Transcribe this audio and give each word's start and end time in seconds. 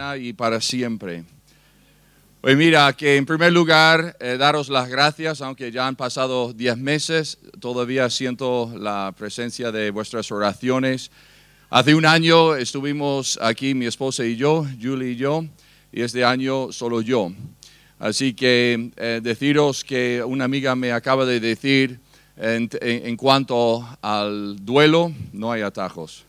mañana 0.00 0.16
y 0.16 0.32
para 0.32 0.60
siempre. 0.60 1.24
Pues 2.40 2.56
mira, 2.56 2.90
que 2.94 3.16
en 3.16 3.26
primer 3.26 3.52
lugar, 3.52 4.16
eh, 4.18 4.36
daros 4.38 4.70
las 4.70 4.88
gracias, 4.88 5.42
aunque 5.42 5.70
ya 5.70 5.86
han 5.86 5.94
pasado 5.94 6.54
diez 6.54 6.76
meses, 6.78 7.38
todavía 7.60 8.08
siento 8.08 8.72
la 8.78 9.12
presencia 9.16 9.70
de 9.70 9.90
vuestras 9.90 10.32
oraciones. 10.32 11.10
Hace 11.68 11.94
un 11.94 12.06
año 12.06 12.56
estuvimos 12.56 13.38
aquí, 13.42 13.74
mi 13.74 13.84
esposa 13.84 14.24
y 14.24 14.36
yo, 14.36 14.66
Julie 14.80 15.10
y 15.10 15.16
yo, 15.16 15.44
y 15.92 16.00
este 16.00 16.24
año 16.24 16.72
solo 16.72 17.02
yo. 17.02 17.30
Así 17.98 18.32
que 18.32 18.92
eh, 18.96 19.20
deciros 19.22 19.84
que 19.84 20.22
una 20.24 20.46
amiga 20.46 20.74
me 20.74 20.92
acaba 20.92 21.26
de 21.26 21.40
decir 21.40 22.00
en 22.38 23.16
cuanto 23.18 23.86
al 24.00 24.64
duelo, 24.64 25.12
no 25.34 25.52
hay 25.52 25.60
atajos, 25.60 26.24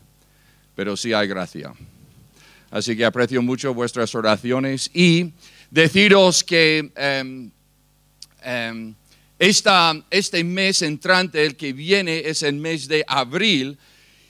pero 0.74 0.94
sí 0.94 1.14
hay 1.14 1.26
gracia. 1.26 1.72
Así 2.72 2.96
que 2.96 3.04
aprecio 3.04 3.42
mucho 3.42 3.74
vuestras 3.74 4.14
oraciones 4.14 4.90
y 4.94 5.30
deciros 5.70 6.42
que 6.42 6.90
em, 6.96 7.50
em, 8.42 8.94
este 9.38 10.42
mes 10.42 10.80
entrante, 10.80 11.44
el 11.44 11.54
que 11.54 11.74
viene, 11.74 12.20
es 12.20 12.42
el 12.42 12.54
mes 12.54 12.88
de 12.88 13.04
abril. 13.06 13.76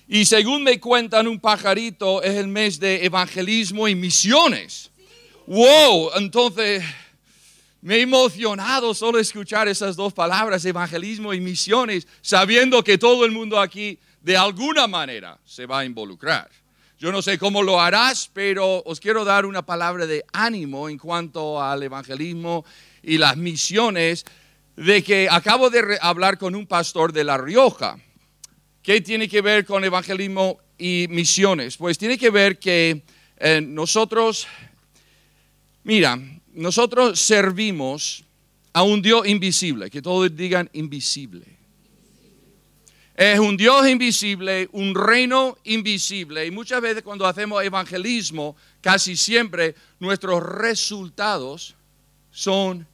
Y 0.09 0.25
según 0.25 0.65
me 0.65 0.81
cuentan 0.81 1.29
un 1.29 1.39
pajarito, 1.39 2.21
es 2.21 2.35
el 2.35 2.49
mes 2.49 2.81
de 2.81 3.07
evangelismo 3.07 3.87
y 3.87 3.95
misiones. 3.95 4.91
¡Wow! 5.47 6.11
Entonces, 6.17 6.83
me 7.81 7.99
he 7.99 8.01
emocionado 8.01 8.93
solo 8.93 9.21
escuchar 9.21 9.69
esas 9.69 9.95
dos 9.95 10.13
palabras, 10.13 10.65
evangelismo 10.65 11.33
y 11.33 11.41
misiones, 11.41 12.09
sabiendo 12.21 12.83
que 12.83 12.99
todo 12.99 13.25
el 13.25 13.31
mundo 13.31 13.61
aquí 13.61 14.01
de 14.21 14.37
alguna 14.37 14.89
manera 14.89 15.39
se 15.45 15.65
va 15.65 15.79
a 15.79 15.85
involucrar. 15.85 16.62
Yo 17.03 17.11
no 17.11 17.21
sé 17.21 17.37
cómo 17.37 17.65
lo 17.65 17.81
harás, 17.81 18.31
pero 18.33 18.81
os 18.85 19.01
quiero 19.01 19.25
dar 19.25 19.45
una 19.45 19.63
palabra 19.67 20.07
de 20.07 20.25
ánimo 20.33 20.89
en 20.89 20.99
cuanto 20.99 21.61
al 21.61 21.83
evangelismo 21.83 22.65
y 23.03 23.19
las 23.19 23.37
misiones, 23.37 24.25
de 24.77 25.03
que 25.03 25.27
acabo 25.29 25.69
de 25.69 25.99
hablar 26.01 26.39
con 26.39 26.55
un 26.55 26.65
pastor 26.65 27.13
de 27.13 27.25
La 27.25 27.37
Rioja. 27.39 27.99
¿Qué 28.85 29.01
tiene 29.01 29.29
que 29.29 29.41
ver 29.41 29.67
con 29.67 29.83
evangelismo 29.83 30.61
y 30.79 31.07
misiones? 31.11 31.77
Pues 31.77 31.99
tiene 31.99 32.17
que 32.17 32.31
ver 32.31 32.61
que 32.61 33.03
eh, 33.37 33.61
nosotros, 33.61 34.47
mira, 35.83 36.21
nosotros 36.53 37.21
servimos 37.21 38.23
a 38.73 38.85
un 38.85 39.03
Dios 39.03 39.27
invisible, 39.27 39.91
que 39.91 40.03
todos 40.03 40.37
digan 40.37 40.71
invisible. 40.73 41.62
Es 43.15 43.39
un 43.39 43.59
Dios 43.59 43.87
invisible, 43.87 44.69
un 44.73 44.95
reino 44.95 45.59
invisible. 45.65 46.47
Y 46.47 46.51
muchas 46.51 46.81
veces 46.81 47.03
cuando 47.03 47.27
hacemos 47.27 47.63
evangelismo, 47.63 48.57
casi 48.81 49.17
siempre 49.17 49.75
nuestros 50.01 50.43
resultados 50.43 51.75
son 52.31 52.87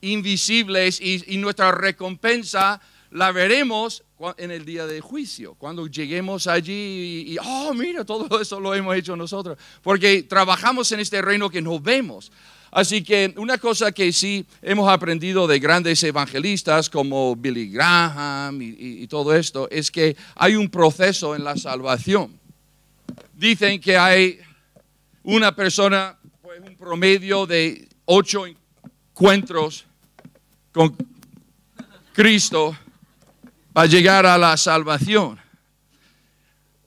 invisibles 0.00 1.00
y, 1.00 1.36
nuestra 1.36 1.70
recompensa 1.70 2.80
la 3.12 3.30
veremos 3.30 4.02
en 4.36 4.50
el 4.50 4.64
día 4.64 4.86
de 4.86 5.00
juicio, 5.00 5.54
cuando 5.54 5.86
lleguemos 5.86 6.46
allí 6.46 7.24
y, 7.28 7.36
oh, 7.44 7.72
mira, 7.74 8.04
todo 8.04 8.40
eso 8.40 8.58
lo 8.58 8.74
hemos 8.74 8.96
hecho 8.96 9.16
nosotros, 9.16 9.58
porque 9.82 10.22
trabajamos 10.22 10.90
en 10.92 11.00
este 11.00 11.22
reino 11.22 11.50
que 11.50 11.62
no 11.62 11.78
vemos. 11.78 12.32
Así 12.72 13.04
que 13.04 13.34
una 13.36 13.58
cosa 13.58 13.92
que 13.92 14.10
sí 14.14 14.46
hemos 14.62 14.90
aprendido 14.90 15.46
de 15.46 15.58
grandes 15.58 16.02
evangelistas 16.04 16.88
como 16.88 17.36
Billy 17.36 17.68
Graham 17.68 18.62
y, 18.62 19.06
todo 19.08 19.34
esto 19.34 19.68
es 19.70 19.90
que 19.90 20.16
hay 20.34 20.56
un 20.56 20.70
proceso 20.70 21.36
en 21.36 21.44
la 21.44 21.54
salvación. 21.54 22.40
Dicen 23.34 23.78
que 23.78 23.98
hay 23.98 24.40
una 25.22 25.54
persona, 25.54 26.16
pues 26.40 26.60
un 26.66 26.74
promedio 26.76 27.44
de 27.44 27.86
ocho 28.06 28.46
encuentros 28.46 29.84
con 30.72 30.96
Cristo 32.14 32.74
para 33.74 33.86
llegar 33.86 34.24
a 34.24 34.38
la 34.38 34.56
salvación. 34.56 35.41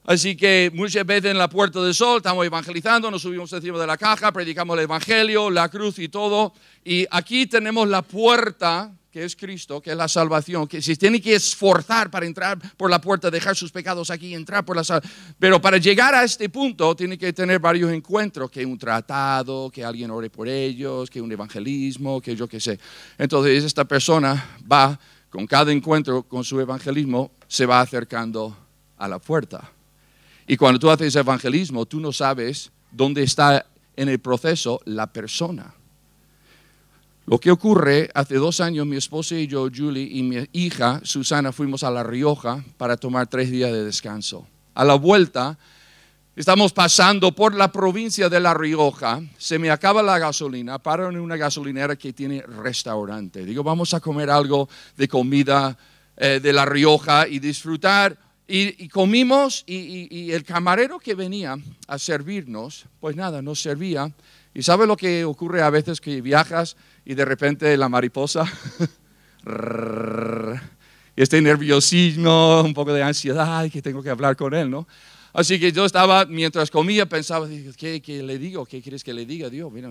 Así 0.06 0.36
que 0.36 0.70
muchas 0.72 1.04
veces 1.04 1.32
en 1.32 1.38
la 1.38 1.50
Puerta 1.50 1.82
del 1.82 1.92
Sol 1.92 2.18
estamos 2.18 2.46
evangelizando, 2.46 3.10
nos 3.10 3.22
subimos 3.22 3.52
encima 3.52 3.76
de 3.76 3.88
la 3.88 3.96
caja, 3.96 4.30
predicamos 4.30 4.78
el 4.78 4.84
Evangelio, 4.84 5.50
la 5.50 5.68
cruz 5.68 5.98
y 5.98 6.08
todo. 6.08 6.52
Y 6.84 7.04
aquí 7.10 7.46
tenemos 7.46 7.88
la 7.88 8.02
puerta, 8.02 8.92
que 9.10 9.24
es 9.24 9.34
Cristo, 9.34 9.80
que 9.80 9.90
es 9.90 9.96
la 9.96 10.06
salvación, 10.06 10.68
que 10.68 10.80
se 10.80 10.94
tiene 10.94 11.20
que 11.20 11.34
esforzar 11.34 12.08
para 12.08 12.24
entrar 12.24 12.56
por 12.76 12.88
la 12.88 13.00
puerta, 13.00 13.32
dejar 13.32 13.56
sus 13.56 13.72
pecados 13.72 14.10
aquí, 14.10 14.32
entrar 14.32 14.64
por 14.64 14.76
la 14.76 14.84
salvación. 14.84 15.12
Pero 15.40 15.60
para 15.60 15.78
llegar 15.78 16.14
a 16.14 16.22
este 16.22 16.48
punto 16.50 16.94
tiene 16.94 17.18
que 17.18 17.32
tener 17.32 17.58
varios 17.58 17.90
encuentros, 17.90 18.48
que 18.48 18.64
un 18.64 18.78
tratado, 18.78 19.70
que 19.70 19.84
alguien 19.84 20.12
ore 20.12 20.30
por 20.30 20.46
ellos, 20.46 21.10
que 21.10 21.20
un 21.20 21.32
evangelismo, 21.32 22.20
que 22.20 22.36
yo 22.36 22.46
qué 22.46 22.60
sé. 22.60 22.78
Entonces 23.18 23.64
esta 23.64 23.84
persona 23.84 24.56
va, 24.70 24.96
con 25.30 25.48
cada 25.48 25.72
encuentro 25.72 26.22
con 26.22 26.44
su 26.44 26.60
evangelismo, 26.60 27.32
se 27.48 27.66
va 27.66 27.80
acercando 27.80 28.56
a 28.98 29.08
la 29.08 29.18
puerta. 29.18 29.72
Y 30.46 30.56
cuando 30.56 30.78
tú 30.78 30.90
haces 30.90 31.16
evangelismo, 31.16 31.86
tú 31.86 32.00
no 32.00 32.12
sabes 32.12 32.70
dónde 32.92 33.22
está 33.22 33.66
en 33.96 34.08
el 34.08 34.20
proceso 34.20 34.80
la 34.84 35.12
persona. 35.12 35.74
Lo 37.26 37.40
que 37.40 37.50
ocurre, 37.50 38.08
hace 38.14 38.36
dos 38.36 38.60
años 38.60 38.86
mi 38.86 38.96
esposa 38.96 39.34
y 39.34 39.48
yo, 39.48 39.68
Julie, 39.74 40.08
y 40.08 40.22
mi 40.22 40.46
hija, 40.52 41.00
Susana, 41.02 41.50
fuimos 41.50 41.82
a 41.82 41.90
La 41.90 42.04
Rioja 42.04 42.64
para 42.76 42.96
tomar 42.96 43.26
tres 43.26 43.50
días 43.50 43.72
de 43.72 43.84
descanso. 43.84 44.46
A 44.74 44.84
la 44.84 44.94
vuelta, 44.94 45.58
estamos 46.36 46.72
pasando 46.72 47.32
por 47.32 47.52
la 47.52 47.72
provincia 47.72 48.28
de 48.28 48.38
La 48.38 48.54
Rioja, 48.54 49.20
se 49.38 49.58
me 49.58 49.70
acaba 49.70 50.04
la 50.04 50.20
gasolina, 50.20 50.78
paro 50.78 51.08
en 51.08 51.18
una 51.18 51.36
gasolinera 51.36 51.96
que 51.96 52.12
tiene 52.12 52.42
restaurante. 52.42 53.44
Digo, 53.44 53.64
vamos 53.64 53.92
a 53.92 53.98
comer 53.98 54.30
algo 54.30 54.68
de 54.96 55.08
comida 55.08 55.76
eh, 56.16 56.38
de 56.40 56.52
La 56.52 56.64
Rioja 56.64 57.26
y 57.26 57.40
disfrutar 57.40 58.16
y, 58.48 58.88
comimos 58.88 59.64
y, 59.66 60.30
el 60.30 60.44
camarero 60.44 60.98
que 60.98 61.14
venía 61.14 61.56
a 61.88 61.98
servirnos, 61.98 62.86
pues 63.00 63.16
nada, 63.16 63.42
nos 63.42 63.60
servía. 63.60 64.12
¿Y 64.54 64.62
sabe 64.62 64.86
lo 64.86 64.96
que 64.96 65.24
ocurre 65.24 65.62
a 65.62 65.70
veces 65.70 66.00
que 66.00 66.20
viajas 66.20 66.76
y 67.04 67.14
de 67.14 67.24
repente 67.24 67.76
la 67.76 67.88
mariposa? 67.88 68.44
y 71.16 71.22
este 71.22 71.42
nerviosismo, 71.42 72.62
un 72.62 72.72
poco 72.72 72.92
de 72.92 73.02
ansiedad, 73.02 73.68
que 73.70 73.82
tengo 73.82 74.02
que 74.02 74.10
hablar 74.10 74.36
con 74.36 74.54
él, 74.54 74.70
¿no? 74.70 74.86
Así 75.36 75.60
que 75.60 75.70
yo 75.70 75.84
estaba, 75.84 76.24
mientras 76.24 76.70
comía, 76.70 77.04
pensaba, 77.04 77.46
¿qué, 77.76 78.22
le 78.24 78.38
digo? 78.38 78.64
¿Qué 78.64 78.80
quieres 78.80 79.04
que 79.04 79.12
le 79.12 79.26
diga? 79.26 79.50
Dios, 79.50 79.70
mira, 79.70 79.90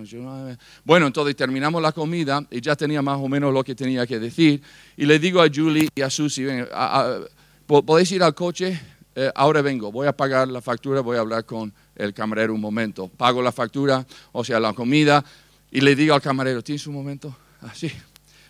Bueno, 0.82 1.06
entonces 1.06 1.36
terminamos 1.36 1.80
la 1.80 1.92
comida 1.92 2.44
y 2.50 2.60
ya 2.60 2.74
tenía 2.74 3.00
más 3.00 3.18
o 3.20 3.28
menos 3.28 3.54
lo 3.54 3.62
que 3.62 3.76
tenía 3.76 4.04
que 4.08 4.18
decir. 4.18 4.60
Y 4.96 5.06
le 5.06 5.20
digo 5.20 5.40
a 5.40 5.46
Julie 5.48 5.88
y 5.94 6.00
a 6.00 6.10
Susie, 6.10 6.66
a, 6.72 7.20
podéis 7.66 8.12
ir 8.12 8.22
al 8.22 8.34
coche, 8.34 8.80
eh, 9.14 9.32
ahora 9.34 9.62
vengo, 9.62 9.90
voy 9.90 10.06
a 10.06 10.16
pagar 10.16 10.46
la 10.48 10.60
factura, 10.60 11.00
voy 11.00 11.16
a 11.16 11.20
hablar 11.20 11.44
con 11.44 11.72
el 11.96 12.12
camarero 12.12 12.54
un 12.54 12.60
momento. 12.60 13.08
Pago 13.08 13.42
la 13.42 13.50
factura, 13.50 14.06
o 14.32 14.44
sea, 14.44 14.60
la 14.60 14.72
comida, 14.72 15.24
y 15.70 15.80
le 15.80 15.96
digo 15.96 16.14
al 16.14 16.20
camarero, 16.20 16.62
¿tienes 16.62 16.86
un 16.86 16.94
momento? 16.94 17.34
Así. 17.62 17.90
Ah, 17.92 18.04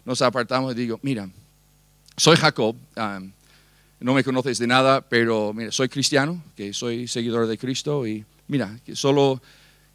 Nos 0.04 0.22
apartamos 0.22 0.72
y 0.72 0.76
digo, 0.76 0.98
mira, 1.02 1.28
soy 2.16 2.36
Jacob, 2.36 2.76
no 4.00 4.14
me 4.14 4.24
conoces 4.24 4.58
de 4.58 4.66
nada, 4.66 5.00
pero 5.00 5.52
mira, 5.54 5.70
soy 5.72 5.88
cristiano, 5.88 6.42
que 6.56 6.72
soy 6.72 7.08
seguidor 7.08 7.46
de 7.46 7.58
Cristo, 7.58 8.06
y 8.06 8.24
mira, 8.48 8.78
solo 8.92 9.40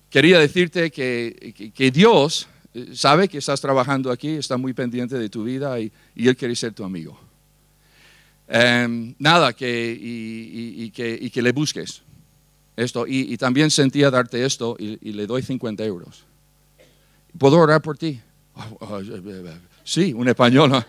quería 0.09 0.39
decirte 0.39 0.89
que, 0.89 1.71
que, 1.75 1.91
Dios 1.91 2.47
eh, 2.73 2.91
sabe 2.93 3.27
que 3.27 3.37
estás 3.37 3.61
trabajando 3.61 4.11
aquí, 4.11 4.29
está 4.29 4.57
muy 4.57 4.73
pendiente 4.73 5.17
de 5.17 5.29
tu 5.29 5.43
vida 5.43 5.79
y 5.79 5.91
Él 6.15 6.35
quiere 6.35 6.55
ser 6.55 6.73
tu 6.73 6.83
amigo. 6.83 7.30
Em, 8.53 9.15
nada, 9.17 9.53
que, 9.53 9.97
y, 9.97 10.91
que, 10.91 11.41
le 11.41 11.53
busques 11.53 12.03
esto. 12.75 13.05
Y, 13.07 13.37
también 13.37 13.71
sentía 13.71 14.11
darte 14.11 14.43
esto 14.43 14.75
y, 14.77 15.13
le 15.13 15.25
doy 15.25 15.41
50 15.41 15.85
euros. 15.85 16.25
¿Puedo 17.37 17.57
orar 17.57 17.81
por 17.81 17.97
ti? 17.97 18.19
Sí, 19.85 20.13
un 20.13 20.27
español. 20.27 20.83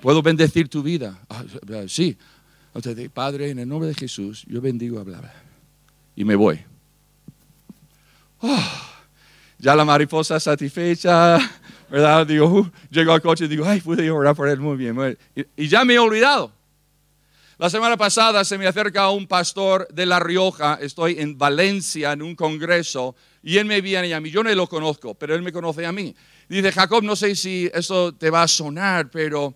¿Puedo 0.00 0.22
bendecir 0.22 0.68
tu 0.68 0.82
vida? 0.82 1.20
Sí. 1.88 2.16
Entonces, 2.74 3.10
Padre, 3.10 3.50
en 3.50 3.58
el 3.58 3.68
nombre 3.68 3.88
de 3.88 3.94
Jesús, 3.94 4.46
yo 4.48 4.62
bendigo 4.62 4.96
a 4.96 5.02
hablar. 5.02 5.30
Y 6.16 6.24
me 6.24 6.36
voy. 6.36 6.58
Oh, 8.40 8.72
ya 9.58 9.76
la 9.76 9.84
mariposa 9.84 10.40
satisfecha, 10.40 11.38
¿verdad? 11.90 12.26
Digo, 12.26 12.46
uh, 12.46 12.70
llego 12.90 13.12
al 13.12 13.20
coche 13.20 13.44
y 13.44 13.48
digo, 13.48 13.66
ay, 13.66 13.82
pude 13.82 14.10
orar 14.10 14.34
por 14.34 14.48
él 14.48 14.58
muy 14.58 14.78
bien. 14.78 15.18
y 15.54 15.68
ya 15.68 15.84
me 15.84 15.94
he 15.94 15.98
olvidado. 15.98 16.61
La 17.62 17.70
semana 17.70 17.96
pasada 17.96 18.44
se 18.44 18.58
me 18.58 18.66
acerca 18.66 19.08
un 19.10 19.28
pastor 19.28 19.86
de 19.86 20.04
La 20.04 20.18
Rioja, 20.18 20.80
estoy 20.82 21.20
en 21.20 21.38
Valencia 21.38 22.10
en 22.10 22.20
un 22.20 22.34
congreso 22.34 23.14
y 23.40 23.56
él 23.56 23.66
me 23.66 23.80
viene 23.80 24.12
a 24.12 24.20
mí, 24.20 24.32
yo 24.32 24.42
no 24.42 24.52
lo 24.52 24.66
conozco, 24.66 25.14
pero 25.14 25.36
él 25.36 25.42
me 25.42 25.52
conoce 25.52 25.86
a 25.86 25.92
mí. 25.92 26.12
Dice, 26.48 26.72
Jacob, 26.72 27.04
no 27.04 27.14
sé 27.14 27.36
si 27.36 27.70
eso 27.72 28.12
te 28.16 28.30
va 28.30 28.42
a 28.42 28.48
sonar, 28.48 29.12
pero 29.12 29.54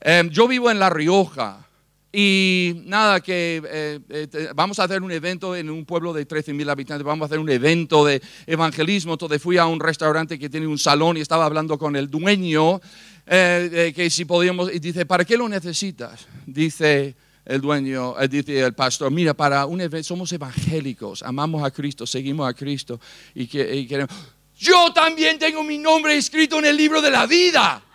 em, 0.00 0.30
yo 0.30 0.46
vivo 0.46 0.70
en 0.70 0.78
La 0.78 0.88
Rioja 0.88 1.66
Y 2.12 2.82
nada, 2.84 3.20
que 3.20 3.60
eh, 3.66 3.98
eh, 4.08 4.48
vamos 4.54 4.78
a 4.78 4.84
hacer 4.84 5.02
un 5.02 5.10
evento 5.10 5.56
en 5.56 5.68
un 5.68 5.84
pueblo 5.84 6.12
de 6.12 6.24
13 6.24 6.52
mil 6.52 6.70
habitantes, 6.70 7.04
vamos 7.04 7.24
a 7.24 7.26
hacer 7.26 7.40
un 7.40 7.50
evento 7.50 8.04
de 8.04 8.22
evangelismo. 8.46 9.14
Entonces 9.14 9.42
fui 9.42 9.58
a 9.58 9.66
un 9.66 9.80
restaurante 9.80 10.38
que 10.38 10.48
tiene 10.48 10.68
un 10.68 10.78
salón 10.78 11.16
y 11.16 11.20
estaba 11.20 11.46
hablando 11.46 11.76
con 11.76 11.96
el 11.96 12.08
dueño, 12.08 12.80
eh, 13.26 13.92
que 13.96 14.10
si 14.10 14.26
podíamos, 14.26 14.72
y 14.72 14.78
dice, 14.78 15.06
¿para 15.06 15.24
qué 15.24 15.36
lo 15.36 15.48
necesitas? 15.48 16.28
Dice 16.46 17.16
el 17.44 17.60
dueño, 17.60 18.14
dice 18.28 18.60
el 18.60 18.74
pastor, 18.74 19.10
mira, 19.10 19.34
para 19.34 19.66
un 19.66 19.80
evento, 19.80 20.08
somos 20.08 20.32
evangélicos, 20.32 21.22
amamos 21.22 21.64
a 21.64 21.70
Cristo, 21.70 22.06
seguimos 22.06 22.48
a 22.48 22.54
Cristo 22.54 23.00
y, 23.34 23.46
que, 23.46 23.86
queremos... 23.86 24.14
Yo 24.56 24.92
también 24.92 25.38
tengo 25.38 25.64
mi 25.64 25.78
nombre 25.78 26.16
escrito 26.16 26.58
en 26.58 26.66
el 26.66 26.76
libro 26.76 27.02
de 27.02 27.10
la 27.10 27.26
vida. 27.26 27.82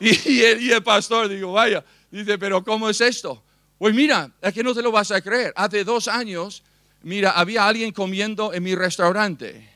Y, 0.00 0.40
el, 0.40 0.82
pastor, 0.82 1.28
digo, 1.28 1.52
vaya, 1.52 1.84
dice, 2.10 2.38
pero 2.38 2.64
¿cómo 2.64 2.88
es 2.88 3.02
esto? 3.02 3.42
Pues 3.76 3.94
mira, 3.94 4.30
es 4.40 4.54
que 4.54 4.62
no 4.62 4.74
te 4.74 4.80
lo 4.80 4.90
vas 4.90 5.10
a 5.10 5.20
creer. 5.20 5.52
Hace 5.54 5.84
dos 5.84 6.08
años, 6.08 6.62
mira, 7.02 7.32
había 7.32 7.68
alguien 7.68 7.92
comiendo 7.92 8.54
en 8.54 8.62
mi 8.62 8.74
restaurante. 8.74 9.68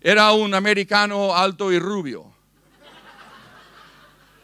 Era 0.00 0.32
un 0.32 0.54
americano 0.54 1.36
alto 1.36 1.70
y 1.70 1.78
rubio. 1.78 2.37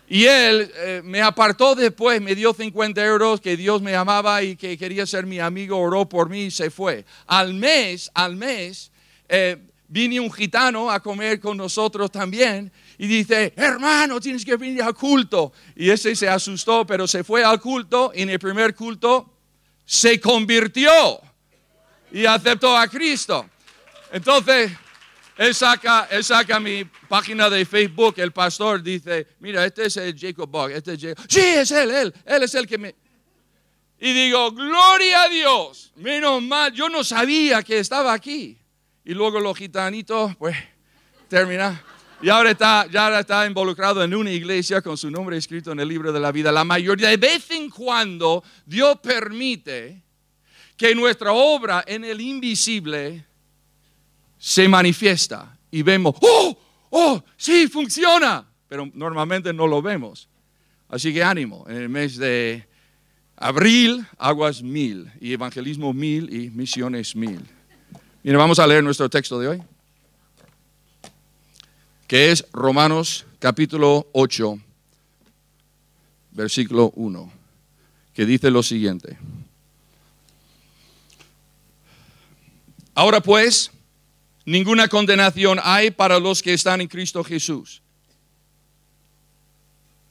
Y 0.09 0.27
él 0.27 0.71
eh, 0.77 1.01
me 1.03 1.23
apartó 1.23 1.75
después, 1.75 2.21
me 2.21 2.35
dio 2.35 2.53
50 2.53 3.05
euros, 3.05 3.41
que 3.41 3.57
Dios 3.57 3.81
me 3.81 3.97
amaba 3.97 4.43
y 4.43 4.55
que 4.55 4.77
quería 4.77 5.07
ser 5.07 5.25
mi 5.25 5.41
amigo, 5.41 5.79
oró 5.79 6.09
por 6.09 6.29
mí 6.29 6.45
y 6.45 6.51
se 6.51 6.71
fue. 6.71 7.05
Al 7.27 7.55
mes, 7.55 8.11
al 8.15 8.37
mes, 8.37 8.91
eh, 9.29 9.57
vine 9.89 10.21
un 10.21 10.31
gitano 10.31 10.91
a 10.91 11.01
comer 11.01 11.41
con 11.41 11.57
nosotros 11.57 12.11
también 12.11 12.71
y 12.99 13.07
dice, 13.07 13.55
hermano, 13.57 14.21
tienes 14.21 14.45
que 14.45 14.57
venir 14.57 14.83
al 14.83 14.95
culto. 14.95 15.53
Y 15.75 15.89
ese 15.89 16.15
se 16.15 16.29
asustó, 16.29 16.87
pero 16.87 17.09
se 17.09 17.25
fue 17.25 17.43
al 17.43 17.61
culto 17.61 18.13
y 18.15 18.23
en 18.23 18.31
el 18.31 18.39
primer 18.39 18.75
culto 18.75 19.31
se 19.87 20.21
convirtió 20.21 20.91
y 22.13 22.27
aceptó 22.27 22.77
a 22.77 22.87
Cristo. 22.89 23.49
Entonces, 24.13 24.71
él 25.37 25.55
saca, 25.55 26.07
él 26.11 26.23
saca 26.23 26.61
mi 26.61 26.85
página 26.85 27.51
de 27.51 27.65
Facebook, 27.65 28.15
el 28.19 28.33
pastor 28.33 28.83
dice, 28.83 29.27
mira, 29.41 29.65
este 29.65 29.87
es 29.87 29.97
el 29.97 30.19
Jacob 30.19 30.49
Bog, 30.49 30.71
este 30.71 30.95
es 30.95 31.01
Jacob. 31.01 31.25
Sí, 31.29 31.41
es 31.41 31.71
él, 31.73 31.91
él, 31.91 32.15
él 32.25 32.43
es 32.43 32.55
el 32.55 32.67
que 32.67 32.79
me... 32.79 32.95
Y 33.99 34.13
digo, 34.13 34.53
gloria 34.53 35.23
a 35.23 35.29
Dios, 35.29 35.93
menos 35.97 36.43
mal, 36.43 36.73
yo 36.73 36.89
no 36.89 37.03
sabía 37.03 37.63
que 37.63 37.79
estaba 37.79 38.13
aquí. 38.13 38.59
Y 39.05 39.13
luego 39.15 39.41
los 39.41 39.57
gitanitos, 39.57 40.37
pues, 40.37 40.57
termina. 41.29 41.83
Y 42.23 42.29
ahora 42.29 42.53
está, 42.53 42.87
ya 42.91 43.19
está 43.19 43.47
involucrado 43.47 44.03
en 44.03 44.15
una 44.15 44.31
iglesia 44.31 44.81
con 44.83 44.97
su 44.97 45.11
nombre 45.11 45.37
escrito 45.37 45.73
en 45.73 45.81
el 45.81 45.89
libro 45.89 46.13
de 46.13 46.21
la 46.21 46.33
vida. 46.33 46.53
La 46.53 46.65
mayoría, 46.65 47.09
de 47.09 47.17
vez 47.17 47.51
en 47.51 47.69
cuando, 47.69 48.43
Dios 48.65 48.99
permite 49.03 50.03
que 50.77 50.95
nuestra 50.95 51.33
obra 51.33 51.85
en 51.87 52.05
el 52.05 52.21
invisible 52.21 53.27
se 54.45 54.69
manifiesta 54.69 55.57
y 55.71 55.83
vemos, 55.83 56.17
oh, 56.21 56.59
oh, 56.91 57.25
sí, 57.35 57.67
funciona, 57.67 58.47
pero 58.69 58.91
normalmente 58.93 59.55
no 59.55 59.67
lo 59.67 59.81
vemos. 59.81 60.29
Así 60.91 61.15
que 61.15 61.23
ánimo, 61.23 61.65
en 61.67 61.77
el 61.77 61.89
mes 61.89 62.19
de 62.19 62.69
abril, 63.37 64.07
aguas 64.19 64.63
mil, 64.63 65.11
y 65.19 65.33
evangelismo 65.33 65.95
mil 65.95 66.31
y 66.31 66.51
misiones 66.51 67.17
mil. 67.17 67.41
Mira, 68.23 68.37
vamos 68.37 68.59
a 68.59 68.67
leer 68.67 68.85
nuestro 68.85 69.09
texto 69.09 69.39
de 69.39 69.49
hoy, 69.49 69.63
que 72.07 72.31
es 72.31 72.45
Romanos 72.53 73.25
capítulo 73.39 74.09
8, 74.13 74.59
versículo 76.33 76.93
1, 76.97 77.33
que 78.13 78.27
dice 78.27 78.51
lo 78.51 78.63
siguiente. 78.63 79.17
Ahora 82.95 83.23
pues, 83.23 83.71
ninguna 84.45 84.89
condenación 84.89 85.59
hay 85.63 85.91
para 85.91 86.19
los 86.19 86.43
que 86.43 86.55
están 86.55 86.81
en 86.81 86.89
Cristo 86.89 87.23
Jesús. 87.25 87.83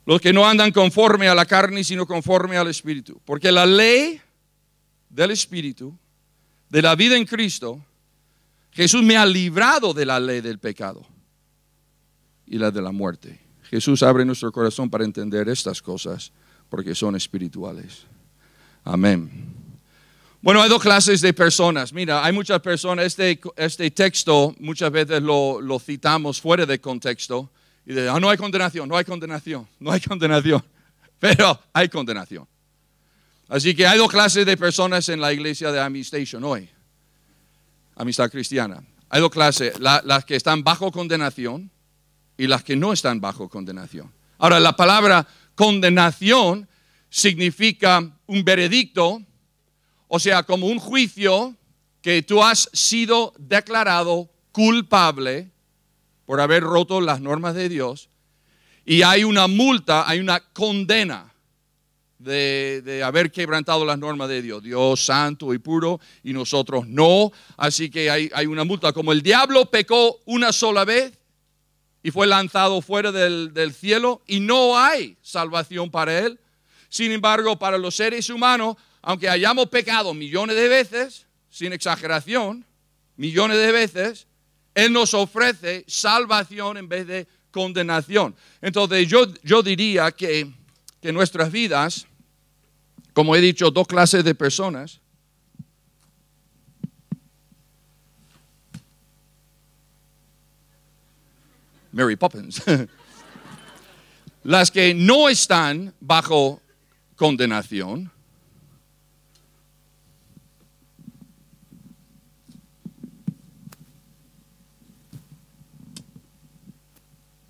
Los 0.05 0.19
que 0.19 0.33
no 0.33 0.45
andan 0.45 0.71
conforme 0.71 1.27
a 1.27 1.35
la 1.35 1.45
carne, 1.45 1.83
sino 1.83 2.05
conforme 2.05 2.57
al 2.57 2.67
Espíritu. 2.67 3.21
Porque 3.23 3.51
la 3.51 3.65
ley 3.65 4.19
del 5.09 5.31
Espíritu, 5.31 5.97
de 6.69 6.81
la 6.81 6.95
vida 6.95 7.15
en 7.15 7.25
Cristo, 7.25 7.79
Jesús 8.71 9.03
me 9.03 9.15
ha 9.15 9.25
librado 9.25 9.93
de 9.93 10.05
la 10.05 10.19
ley 10.19 10.41
del 10.41 10.59
pecado 10.59 11.05
y 12.45 12.57
la 12.57 12.71
de 12.71 12.81
la 12.81 12.91
muerte. 12.91 13.39
Jesús 13.69 14.03
abre 14.03 14.25
nuestro 14.25 14.51
corazón 14.51 14.89
para 14.89 15.05
entender 15.05 15.47
estas 15.47 15.81
cosas 15.81 16.31
porque 16.69 16.95
son 16.95 17.15
espirituales. 17.15 18.05
Amén. 18.83 19.62
Bueno, 20.43 20.61
hay 20.61 20.69
dos 20.69 20.81
clases 20.81 21.21
de 21.21 21.33
personas. 21.33 21.91
Mira, 21.91 22.23
hay 22.23 22.31
muchas 22.31 22.59
personas, 22.59 23.05
este, 23.05 23.39
este 23.55 23.89
texto 23.89 24.53
muchas 24.59 24.91
veces 24.91 25.23
lo, 25.23 25.79
citamos 25.79 26.39
fuera 26.39 26.67
de 26.67 26.79
contexto 26.79 27.49
y 27.85 27.93
de, 27.93 28.07
ah, 28.07 28.19
no 28.19 28.29
hay 28.29 28.37
condenación, 28.37 28.87
no 28.87 28.95
hay 28.95 29.05
condenación, 29.05 29.67
no 29.79 29.91
hay 29.91 30.01
condenación, 30.01 30.63
pero 31.19 31.59
hay 31.73 31.89
condenación. 31.89 32.47
Así 33.47 33.73
que 33.73 33.87
hay 33.87 33.97
dos 33.97 34.11
clases 34.11 34.45
de 34.45 34.55
personas 34.55 35.09
en 35.09 35.19
la 35.19 35.33
iglesia 35.33 35.71
de 35.71 35.79
Amistation 35.79 36.43
hoy 36.43 36.69
amistad 37.95 38.29
cristiana. 38.29 38.83
Hay 39.09 39.21
dos 39.21 39.31
clases, 39.31 39.79
las 39.79 40.25
que 40.25 40.35
están 40.35 40.63
bajo 40.63 40.91
condenación 40.91 41.69
y 42.37 42.47
las 42.47 42.63
que 42.63 42.75
no 42.75 42.93
están 42.93 43.21
bajo 43.21 43.47
condenación. 43.47 44.11
Ahora, 44.39 44.59
la 44.59 44.75
palabra 44.75 45.27
condenación 45.55 46.67
significa 47.09 48.01
un 48.25 48.43
veredicto, 48.43 49.21
o 50.15 50.19
sea, 50.19 50.43
como 50.43 50.67
un 50.67 50.77
juicio 50.77 51.55
que 52.03 52.21
tú 52.21 52.43
has 52.43 52.69
sido 52.71 53.33
declarado 53.39 54.29
culpable 54.51 55.49
por 56.27 56.39
haber 56.39 56.61
roto 56.61 57.01
las 57.01 57.19
normas 57.19 57.55
de 57.55 57.67
Dios 57.67 58.09
y 58.85 59.01
hay 59.01 59.23
una 59.23 59.47
multa, 59.47 60.07
hay 60.07 60.19
una 60.19 60.39
condena 60.39 61.33
de, 62.19 63.01
haber 63.03 63.31
quebrantado 63.31 63.85
las 63.85 63.97
normas 63.97 64.29
de 64.29 64.43
Dios. 64.43 64.61
Dios 64.61 65.03
santo 65.03 65.51
y 65.51 65.57
puro 65.57 65.99
y 66.21 66.31
nosotros 66.31 66.87
no. 66.87 67.31
Así 67.57 67.89
que 67.89 68.11
hay, 68.11 68.45
una 68.45 68.65
multa. 68.65 68.93
Como 68.93 69.13
el 69.13 69.23
diablo 69.23 69.65
pecó 69.71 70.19
una 70.25 70.53
sola 70.53 70.85
vez 70.85 71.17
y 72.03 72.11
fue 72.11 72.27
lanzado 72.27 72.83
fuera 72.83 73.11
del, 73.11 73.51
del 73.51 73.73
cielo 73.73 74.21
y 74.27 74.41
no 74.41 74.77
hay 74.77 75.17
salvación 75.23 75.89
para 75.89 76.19
él. 76.19 76.39
Sin 76.87 77.11
embargo, 77.11 77.57
para 77.57 77.79
los 77.79 77.95
seres 77.95 78.29
humanos, 78.29 78.77
aunque 79.03 79.29
hayamos 79.29 79.69
pecado 79.69 80.15
millones 80.15 80.55
de 80.55 80.67
veces, 80.67 81.27
sin 81.49 81.71
exageración, 81.71 82.65
millones 83.15 83.57
de 83.57 83.71
veces, 83.71 84.25
Él 84.73 84.91
nos 84.91 85.13
ofrece 85.13 85.85
salvación 85.87 86.77
en 86.77 86.89
vez 86.89 87.05
de 87.05 87.27
condenación. 87.51 88.35
Entonces 88.59 89.07
yo, 89.07 89.31
yo 89.43 89.61
diría 89.61 90.11
que, 90.11 90.51
que 90.99 91.11
nuestras 91.11 91.51
vidas 91.51 92.07
como 93.13 93.35
he 93.35 93.41
dicho, 93.41 93.69
dos 93.69 93.87
clases 93.87 94.23
de 94.23 94.33
personas. 94.35 94.99
Mary 101.91 102.15
Poppins. 102.15 102.61
Las 104.43 104.71
que 104.71 104.95
no 104.95 105.29
están 105.29 105.93
bajo 105.99 106.59
condenación. 107.15 108.11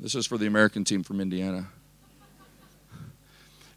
This 0.04 0.16
is 0.16 0.28
for 0.28 0.38
the 0.38 0.46
American 0.46 0.84
team 0.84 1.04
from 1.04 1.22
Indiana 1.22 1.70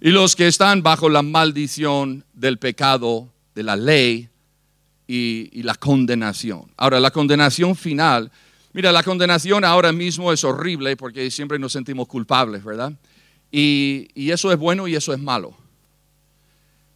y 0.00 0.10
los 0.10 0.36
que 0.36 0.46
están 0.46 0.82
bajo 0.82 1.08
la 1.08 1.22
maldición 1.22 2.24
del 2.34 2.58
pecado, 2.58 3.28
de 3.54 3.62
la 3.62 3.76
ley 3.76 4.28
y, 5.06 5.62
la 5.62 5.74
condenación. 5.74 6.70
Ahora, 6.76 7.00
la 7.00 7.10
condenación 7.10 7.74
final, 7.74 8.30
mira, 8.72 8.92
la 8.92 9.02
condenación 9.02 9.64
ahora 9.64 9.92
mismo 9.92 10.32
es 10.32 10.44
horrible 10.44 10.96
porque 10.96 11.30
siempre 11.30 11.58
nos 11.58 11.72
sentimos 11.72 12.06
culpables, 12.06 12.62
¿verdad? 12.62 12.92
Y, 13.50 14.08
y 14.14 14.30
eso 14.30 14.52
es 14.52 14.58
bueno 14.58 14.86
y 14.86 14.94
eso 14.94 15.12
es 15.12 15.18
malo. 15.18 15.56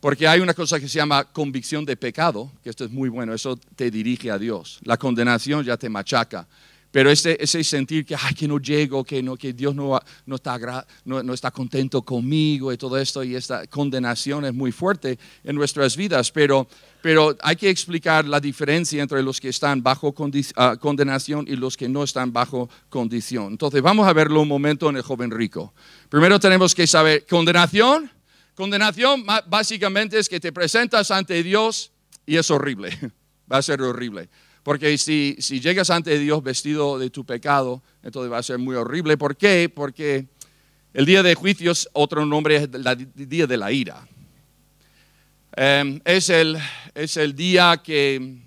Porque 0.01 0.27
hay 0.27 0.41
una 0.41 0.55
cosa 0.55 0.81
que 0.81 0.89
se 0.89 0.99
llama 0.99 1.25
convicción 1.25 1.85
de 1.85 1.97
pecado, 1.97 2.51
que 2.63 2.71
esto 2.71 2.85
es 2.85 2.91
muy 2.91 3.09
bueno, 3.09 3.35
eso 3.35 3.59
te 3.77 3.91
dirige 3.91 4.31
a 4.31 4.39
Dios. 4.39 4.79
La 4.85 4.97
condenación 4.97 5.65
ya 5.65 5.77
te 5.77 5.89
machaca. 5.89 6.47
Pero 6.91 7.11
ese, 7.11 7.37
ese 7.41 7.63
sentir 7.63 8.05
que, 8.05 8.17
ay, 8.17 8.35
que 8.35 8.49
no 8.49 8.59
llego, 8.59 9.05
que, 9.05 9.23
no, 9.23 9.37
que 9.37 9.53
Dios 9.53 9.75
no, 9.75 10.01
no, 10.27 10.37
está, 10.37 10.87
no, 11.05 11.33
está 11.33 11.51
contento 11.53 12.03
conmigo 12.03 12.73
y 12.73 12.77
todo 12.77 12.99
esto, 12.99 13.23
y 13.23 13.37
esta 13.37 13.67
condenación 13.69 14.45
es 14.45 14.53
muy 14.53 14.73
fuerte 14.73 15.17
en 15.45 15.55
nuestras 15.55 15.97
vidas. 15.97 16.33
Pero, 16.33 16.67
pero 17.01 17.37
hay 17.43 17.55
que 17.55 17.71
explicar 17.71 18.27
la 18.27 18.41
diferencia 18.41 19.01
entre 19.01 19.23
los 19.23 19.41
que 19.41 19.51
están 19.51 19.83
bajo 19.83 20.13
ah, 20.57 20.77
condenación 20.81 21.45
y 21.47 21.55
los 21.55 21.77
que 21.77 21.89
no 21.89 22.03
están 22.03 22.33
bajo 22.33 22.69
condición. 22.89 23.53
Entonces, 23.53 23.83
vamos 23.83 24.09
a 24.09 24.13
verlo 24.13 24.43
un 24.43 24.49
momento 24.49 24.91
en 24.91 24.97
el 24.97 25.03
joven 25.03 25.31
rico. 25.31 25.73
Primero 26.09 26.41
tenemos 26.41 26.75
que 26.75 26.89
saber, 26.89 27.25
condenación, 27.27 28.11
condenación 28.57 29.25
básicamente 29.47 30.19
es 30.19 30.29
que 30.29 30.41
te 30.41 30.53
presentas 30.53 31.13
ante 31.13 31.41
Dios 31.45 31.93
y 32.27 32.37
es 32.37 32.51
horrible, 32.51 32.91
va 33.53 33.59
a 33.59 33.63
ser 33.63 33.81
horrible. 33.81 34.29
Porque 34.71 34.97
si, 34.99 35.35
si 35.41 35.59
llegas 35.59 35.91
ante 35.91 36.17
Dios 36.17 36.45
vestido 36.45 36.97
de 36.97 37.11
tu 37.11 37.27
pecado, 37.27 37.83
entonces 38.05 38.31
va 38.31 38.39
a 38.39 38.43
ser 38.45 38.59
muy 38.59 38.77
horrible. 38.77 39.17
¿Por 39.17 39.37
qué? 39.37 39.69
Porque 39.69 40.29
el 40.95 41.07
día 41.07 41.25
de 41.25 41.35
juicios, 41.35 41.89
otro 41.93 42.25
nombre 42.25 42.55
es 42.55 42.69
el 42.73 43.29
día 43.29 43.49
de 43.49 43.57
la 43.57 43.73
ira. 43.73 44.07
Em, 45.57 46.01
es, 46.05 46.31
el, 46.31 46.57
es 46.95 47.17
el 47.17 47.35
día 47.35 47.83
que, 47.83 48.45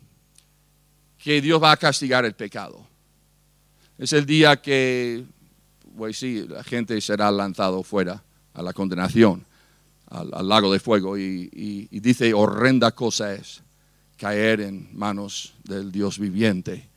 que 1.18 1.42
Dios 1.42 1.62
va 1.62 1.74
a 1.74 1.78
castigar 1.78 2.24
el 2.24 2.36
pecado. 2.36 2.88
Es 3.98 4.14
el 4.14 4.26
día 4.26 4.62
que, 4.62 5.26
pues 5.98 6.20
sí, 6.20 6.48
la 6.48 6.64
gente 6.64 7.02
será 7.02 7.30
lanzado 7.32 7.84
fuera 7.84 8.24
a 8.54 8.62
la 8.62 8.72
condenación, 8.72 9.46
al, 10.08 10.48
lago 10.48 10.72
de 10.72 10.80
fuego. 10.80 11.18
y, 11.18 11.90
dice, 11.92 12.34
horrenda 12.34 12.92
cosa 12.92 13.34
es 13.34 13.62
caer 14.24 14.62
en 14.62 14.88
manos 14.94 15.54
del 15.66 15.92
Dios 15.92 16.18
viviente. 16.18 16.88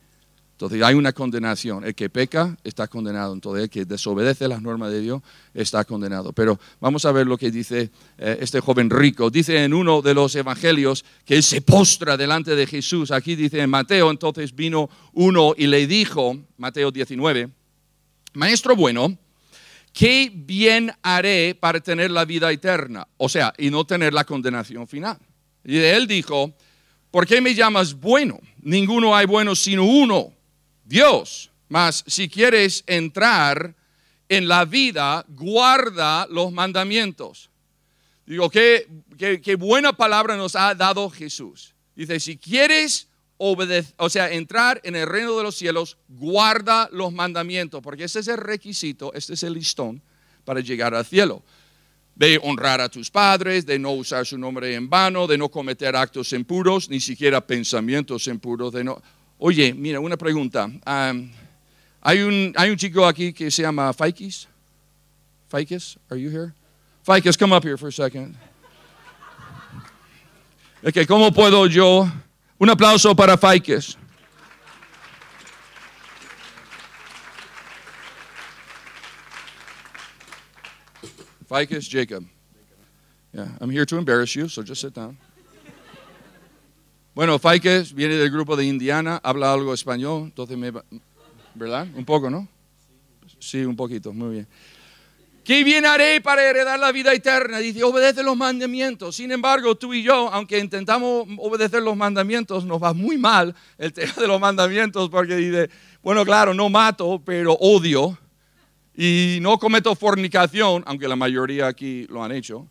Entonces 0.53 0.81
hay 0.81 0.95
una 0.95 1.11
condenación. 1.11 1.83
El 1.83 1.93
que 1.93 2.09
peca 2.09 2.55
está 2.63 2.87
condenado. 2.87 3.33
Entonces 3.33 3.63
el 3.63 3.69
que 3.69 3.83
desobedece 3.83 4.47
las 4.47 4.61
normas 4.61 4.91
de 4.91 5.01
Dios 5.01 5.21
está 5.53 5.83
condenado. 5.83 6.31
Pero 6.31 6.57
vamos 6.79 7.03
a 7.03 7.11
ver 7.11 7.27
lo 7.27 7.37
que 7.37 7.51
dice 7.51 7.91
eh, 8.17 8.37
este 8.39 8.61
joven 8.61 8.89
rico. 8.89 9.29
Dice 9.29 9.61
en 9.61 9.73
uno 9.73 10.01
de 10.01 10.13
los 10.13 10.37
evangelios 10.37 11.03
que 11.25 11.35
él 11.35 11.43
se 11.43 11.59
postra 11.59 12.15
delante 12.15 12.55
de 12.55 12.65
Jesús. 12.65 13.11
Aquí 13.11 13.35
dice 13.35 13.59
en 13.59 13.71
Mateo, 13.71 14.09
entonces 14.09 14.55
vino 14.55 14.89
uno 15.11 15.53
y 15.57 15.67
le 15.67 15.85
dijo, 15.85 16.37
Mateo 16.55 16.91
19, 16.91 17.49
Maestro 18.35 18.73
bueno, 18.73 19.17
¿qué 19.91 20.31
bien 20.33 20.93
haré 21.01 21.55
para 21.59 21.81
tener 21.81 22.09
la 22.09 22.23
vida 22.23 22.49
eterna? 22.53 23.05
O 23.17 23.27
sea, 23.27 23.53
y 23.57 23.69
no 23.69 23.85
tener 23.85 24.13
la 24.13 24.23
condenación 24.23 24.87
final. 24.87 25.17
Y 25.65 25.77
él 25.77 26.07
dijo, 26.07 26.53
¿por 27.11 27.25
qué 27.25 27.41
me 27.41 27.53
llamas 27.53 27.93
bueno? 27.93 28.39
Ninguno 28.61 29.15
hay 29.15 29.25
bueno 29.25 29.55
sino 29.55 29.85
uno, 29.85 30.33
Dios. 30.83 31.51
Mas 31.69 32.03
si 32.07 32.29
quieres 32.29 32.83
entrar 32.87 33.75
en 34.29 34.47
la 34.47 34.65
vida, 34.65 35.25
guarda 35.29 36.27
los 36.29 36.51
mandamientos. 36.51 37.49
Digo, 38.25 38.49
qué, 38.49 38.87
qué, 39.17 39.55
buena 39.55 39.93
palabra 39.93 40.35
nos 40.35 40.55
ha 40.55 40.75
dado 40.75 41.09
Jesús. 41.09 41.73
Dice, 41.95 42.19
si 42.19 42.37
quieres 42.37 43.07
obedecer, 43.37 43.93
o 43.97 44.09
sea, 44.09 44.31
entrar 44.31 44.81
en 44.83 44.95
el 44.95 45.07
reino 45.07 45.37
de 45.37 45.43
los 45.43 45.55
cielos, 45.55 45.97
guarda 46.09 46.89
los 46.91 47.13
mandamientos, 47.13 47.81
porque 47.81 48.03
ese 48.03 48.19
es 48.19 48.27
el 48.27 48.37
requisito, 48.37 49.13
este 49.13 49.33
es 49.33 49.43
el 49.43 49.53
listón 49.53 50.01
para 50.43 50.59
llegar 50.59 50.93
al 50.93 51.05
cielo 51.05 51.43
de 52.17 52.39
honrar 52.41 52.81
a 52.81 52.89
tus 52.89 53.11
padres, 53.11 53.63
de 53.65 53.77
no 53.77 53.91
usar 53.91 54.25
su 54.25 54.39
nombre 54.39 54.73
en 54.73 54.89
vano, 54.89 55.27
de 55.27 55.37
no 55.37 55.49
cometer 55.49 55.95
actos 55.95 56.33
impuros, 56.33 56.89
ni 56.89 56.99
siquiera 56.99 57.39
pensamientos 57.41 58.25
impuros. 58.27 58.73
De 58.73 58.83
no... 58.83 58.99
Oye, 59.37 59.71
mira, 59.71 59.99
una 59.99 60.17
pregunta. 60.17 60.67
hay, 62.01 62.21
un, 62.21 62.53
hay 62.55 62.71
un 62.71 62.75
chico 62.75 63.05
aquí 63.05 63.31
que 63.33 63.51
se 63.51 63.61
llama 63.61 63.93
Faikis. 63.93 64.47
Faikis, 65.47 65.97
are 66.09 66.19
you 66.19 66.31
here? 66.31 66.53
Faikis, 67.05 67.37
come 67.37 67.53
up 67.53 67.63
here 67.63 67.77
for 67.77 67.89
a 67.89 67.91
second. 67.91 68.35
¿cómo 71.07 71.31
puedo 71.31 71.67
yo? 71.67 72.11
Un 72.59 72.69
aplauso 72.69 73.15
para 73.15 73.37
Faikis. 73.37 73.95
Ficus 81.47 81.87
Jacob. 81.87 82.25
Yeah, 83.33 83.47
I'm 83.61 83.69
here 83.69 83.85
to 83.85 83.97
embarrass 83.97 84.35
you, 84.35 84.47
so 84.47 84.63
just 84.63 84.81
sit 84.81 84.93
down. 84.93 85.17
Bueno, 87.15 87.39
Ficus 87.39 87.93
viene 87.93 88.15
del 88.15 88.29
grupo 88.29 88.55
de 88.55 88.65
Indiana, 88.65 89.19
habla 89.23 89.51
algo 89.51 89.73
español, 89.73 90.25
entonces 90.25 90.57
me, 90.57 90.71
¿verdad? 91.55 91.87
Un 91.95 92.05
poco, 92.05 92.29
¿no? 92.29 92.47
Sí, 93.39 93.65
un 93.65 93.75
poquito, 93.75 94.13
muy 94.13 94.35
bien. 94.35 94.47
¿Qué 95.43 95.63
bien 95.63 95.85
haré 95.85 96.19
para 96.19 96.43
heredar 96.43 96.77
la 96.77 96.91
vida 96.91 97.13
eterna? 97.13 97.59
Dice, 97.59 97.81
obedece 97.81 98.21
los 98.21 98.35
mandamientos. 98.35 99.15
Sin 99.15 99.31
embargo, 99.31 99.75
tú 99.75 99.93
y 99.93 100.03
yo, 100.03 100.29
aunque 100.33 100.59
intentamos 100.59 101.25
obedecer 101.37 101.81
los 101.81 101.95
mandamientos, 101.95 102.65
nos 102.65 102.83
va 102.83 102.93
muy 102.93 103.17
mal 103.17 103.55
el 103.77 103.93
tema 103.93 104.11
de 104.17 104.27
los 104.27 104.41
mandamientos 104.41 105.09
porque 105.09 105.37
dice, 105.37 105.69
bueno, 106.03 106.25
claro, 106.25 106.53
no 106.53 106.69
mato, 106.69 107.21
pero 107.23 107.53
odio 107.53 108.17
y 108.97 109.37
no 109.41 109.59
cometo 109.59 109.95
fornicación, 109.95 110.83
aunque 110.87 111.07
la 111.07 111.15
mayoría 111.15 111.67
aquí 111.67 112.07
lo 112.09 112.23
han 112.23 112.31
hecho, 112.31 112.67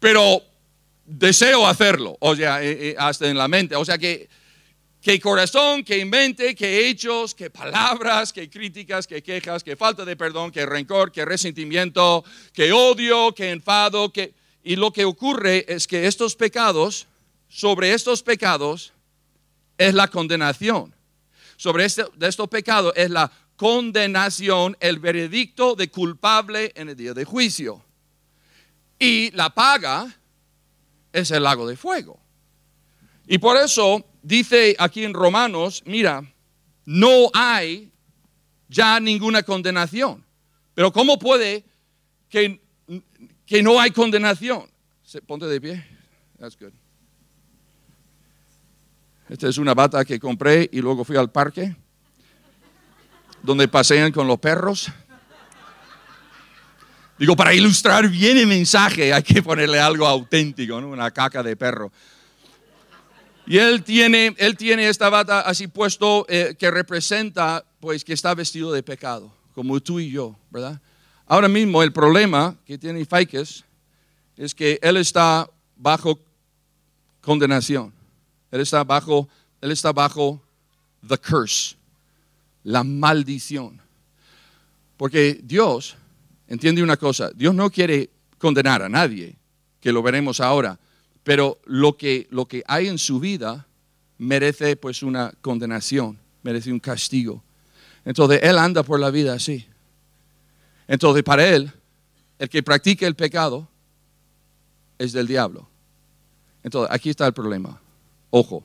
pero 0.00 0.42
deseo 1.06 1.66
hacerlo, 1.66 2.16
o 2.18 2.34
sea, 2.34 2.62
eh, 2.62 2.90
eh, 2.90 2.96
hasta 2.98 3.28
en 3.28 3.38
la 3.38 3.46
mente, 3.46 3.76
o 3.76 3.84
sea 3.84 3.96
que, 3.96 4.28
que 5.00 5.20
corazón, 5.20 5.84
que 5.84 6.04
mente, 6.04 6.56
que 6.56 6.88
hechos, 6.88 7.36
que 7.36 7.50
palabras, 7.50 8.32
que 8.32 8.50
críticas, 8.50 9.06
que 9.06 9.22
quejas, 9.22 9.62
que 9.62 9.76
falta 9.76 10.04
de 10.04 10.16
perdón, 10.16 10.50
que 10.50 10.66
rencor, 10.66 11.12
que 11.12 11.24
resentimiento, 11.24 12.24
que 12.52 12.72
odio, 12.72 13.32
que 13.32 13.52
enfado, 13.52 14.12
que... 14.12 14.34
Y 14.64 14.74
lo 14.74 14.92
que 14.92 15.04
ocurre 15.04 15.64
es 15.68 15.86
que 15.86 16.08
estos 16.08 16.34
pecados, 16.34 17.06
sobre 17.48 17.94
estos 17.94 18.22
pecados, 18.22 18.92
es 19.78 19.94
la 19.94 20.08
condenación. 20.08 20.92
Sobre 21.56 21.84
este, 21.84 22.04
de 22.16 22.28
estos 22.28 22.48
pecados 22.48 22.92
es 22.96 23.08
la 23.08 23.30
condenación, 23.58 24.76
el 24.78 25.00
veredicto 25.00 25.74
de 25.74 25.90
culpable 25.90 26.72
en 26.76 26.90
el 26.90 26.96
día 26.96 27.12
de 27.12 27.24
juicio. 27.24 27.84
Y 29.00 29.32
la 29.32 29.50
paga 29.50 30.16
es 31.12 31.32
el 31.32 31.42
lago 31.42 31.66
de 31.66 31.76
fuego. 31.76 32.20
Y 33.26 33.38
por 33.38 33.56
eso 33.56 34.06
dice 34.22 34.76
aquí 34.78 35.04
en 35.04 35.12
Romanos, 35.12 35.82
mira, 35.86 36.22
no 36.86 37.30
hay 37.34 37.90
ya 38.68 39.00
ninguna 39.00 39.42
condenación. 39.42 40.24
Pero 40.74 40.92
¿cómo 40.92 41.18
puede 41.18 41.64
que, 42.28 42.60
que 43.44 43.62
no 43.62 43.80
hay 43.80 43.90
condenación? 43.90 44.70
Ponte 45.26 45.46
de 45.46 45.60
pie. 45.60 45.84
That's 46.38 46.56
good. 46.56 46.72
Esta 49.28 49.48
es 49.48 49.58
una 49.58 49.74
bata 49.74 50.04
que 50.04 50.20
compré 50.20 50.70
y 50.72 50.80
luego 50.80 51.04
fui 51.04 51.16
al 51.16 51.32
parque 51.32 51.74
donde 53.42 53.68
pasean 53.68 54.12
con 54.12 54.26
los 54.26 54.38
perros. 54.38 54.90
Digo, 57.18 57.34
para 57.34 57.52
ilustrar 57.52 58.08
bien 58.08 58.36
el 58.36 58.46
mensaje 58.46 59.12
hay 59.12 59.22
que 59.22 59.42
ponerle 59.42 59.80
algo 59.80 60.06
auténtico, 60.06 60.76
una 60.76 61.10
caca 61.10 61.42
de 61.42 61.56
perro. 61.56 61.90
Y 63.46 63.58
él 63.58 63.82
tiene, 63.82 64.34
él 64.36 64.56
tiene 64.56 64.88
esta 64.88 65.08
bata 65.08 65.40
así 65.40 65.66
puesto 65.66 66.26
eh, 66.28 66.54
que 66.58 66.70
representa, 66.70 67.64
pues, 67.80 68.04
que 68.04 68.12
está 68.12 68.34
vestido 68.34 68.72
de 68.72 68.82
pecado, 68.82 69.32
como 69.54 69.80
tú 69.80 69.98
y 69.98 70.10
yo, 70.10 70.36
¿verdad? 70.50 70.80
Ahora 71.26 71.48
mismo 71.48 71.82
el 71.82 71.92
problema 71.92 72.54
que 72.66 72.78
tiene 72.78 73.04
Faikes 73.04 73.64
es 74.36 74.54
que 74.54 74.78
él 74.82 74.96
está 74.98 75.48
bajo 75.76 76.20
condenación. 77.20 77.92
Él 78.50 78.60
está 78.60 78.84
bajo, 78.84 79.28
él 79.60 79.72
está 79.72 79.92
bajo 79.92 80.40
the 81.06 81.18
curse 81.18 81.77
la 82.68 82.84
maldición. 82.84 83.80
Porque 84.98 85.40
Dios, 85.42 85.96
entiende 86.48 86.82
una 86.82 86.98
cosa, 86.98 87.30
Dios 87.34 87.54
no 87.54 87.70
quiere 87.70 88.10
condenar 88.36 88.82
a 88.82 88.90
nadie, 88.90 89.36
que 89.80 89.90
lo 89.90 90.02
veremos 90.02 90.38
ahora, 90.38 90.78
pero 91.24 91.58
lo 91.64 91.96
que, 91.96 92.26
lo 92.30 92.46
que 92.46 92.62
hay 92.66 92.88
en 92.88 92.98
su 92.98 93.20
vida 93.20 93.66
merece 94.18 94.76
pues 94.76 95.02
una 95.02 95.32
condenación, 95.40 96.18
merece 96.42 96.70
un 96.70 96.78
castigo. 96.78 97.42
Entonces 98.04 98.40
Él 98.42 98.58
anda 98.58 98.82
por 98.82 99.00
la 99.00 99.10
vida 99.10 99.32
así. 99.32 99.66
Entonces 100.86 101.22
para 101.22 101.48
Él, 101.48 101.72
el 102.38 102.50
que 102.50 102.62
practica 102.62 103.06
el 103.06 103.14
pecado 103.14 103.66
es 104.98 105.12
del 105.12 105.26
diablo. 105.26 105.66
Entonces 106.62 106.94
aquí 106.94 107.08
está 107.08 107.26
el 107.26 107.32
problema. 107.32 107.80
Ojo. 108.28 108.62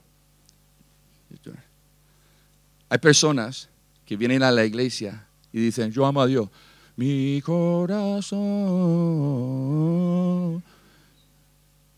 Hay 2.90 3.00
personas 3.00 3.70
que 4.06 4.18
vienen 4.18 4.44
a 4.44 4.52
la 4.52 4.66
iglesia 4.66 5.28
y 5.52 5.60
dicen, 5.60 5.92
yo 5.92 6.06
amo 6.06 6.22
a 6.22 6.28
Dios. 6.28 6.50
Mi 6.96 7.42
corazón 7.42 8.44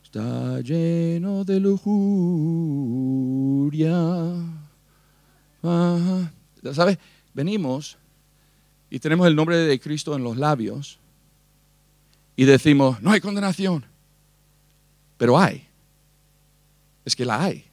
está 0.03 0.61
lleno 0.61 1.43
de 1.43 1.59
lujuria. 1.59 1.95
¿Sabes? 6.73 6.97
Venimos 7.33 7.97
y 8.89 8.99
tenemos 8.99 9.27
el 9.27 9.35
nombre 9.35 9.57
de 9.57 9.79
Cristo 9.79 10.15
en 10.15 10.23
los 10.23 10.37
labios 10.37 10.99
y 12.35 12.45
decimos, 12.45 13.01
no 13.01 13.11
hay 13.11 13.19
condenación, 13.19 13.85
pero 15.17 15.37
hay. 15.37 15.67
Es 17.03 17.15
que 17.15 17.25
la 17.25 17.43
hay. 17.43 17.65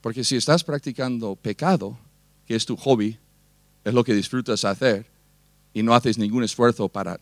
Porque 0.00 0.22
si 0.24 0.36
estás 0.36 0.62
practicando 0.62 1.34
pecado, 1.34 1.98
que 2.46 2.54
es 2.54 2.64
tu 2.64 2.76
hobby, 2.76 3.18
es 3.84 3.94
lo 3.94 4.04
que 4.04 4.14
disfrutas 4.14 4.64
hacer 4.64 5.06
y 5.72 5.82
no 5.82 5.94
haces 5.94 6.18
ningún 6.18 6.44
esfuerzo 6.44 6.88
para 6.88 7.20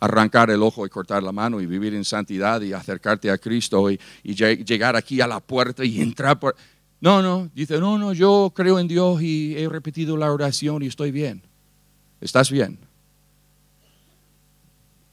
arrancar 0.00 0.50
el 0.50 0.62
ojo 0.62 0.86
y 0.86 0.88
cortar 0.88 1.22
la 1.22 1.32
mano 1.32 1.60
y 1.60 1.66
vivir 1.66 1.94
en 1.94 2.04
santidad 2.04 2.60
y 2.62 2.72
acercarte 2.72 3.30
a 3.30 3.38
Cristo 3.38 3.90
y, 3.90 3.98
llegar 4.22 4.96
aquí 4.96 5.20
a 5.20 5.26
la 5.26 5.40
puerta 5.40 5.84
y 5.84 6.00
entrar 6.00 6.38
por... 6.38 6.56
No, 7.00 7.20
no, 7.20 7.50
dice, 7.54 7.78
no, 7.78 7.98
no, 7.98 8.12
yo 8.12 8.52
creo 8.54 8.78
en 8.78 8.88
Dios 8.88 9.20
y 9.22 9.56
he 9.56 9.68
repetido 9.68 10.16
la 10.16 10.32
oración 10.32 10.82
y 10.82 10.86
estoy 10.86 11.10
bien. 11.10 11.42
Estás 12.20 12.50
bien. 12.50 12.78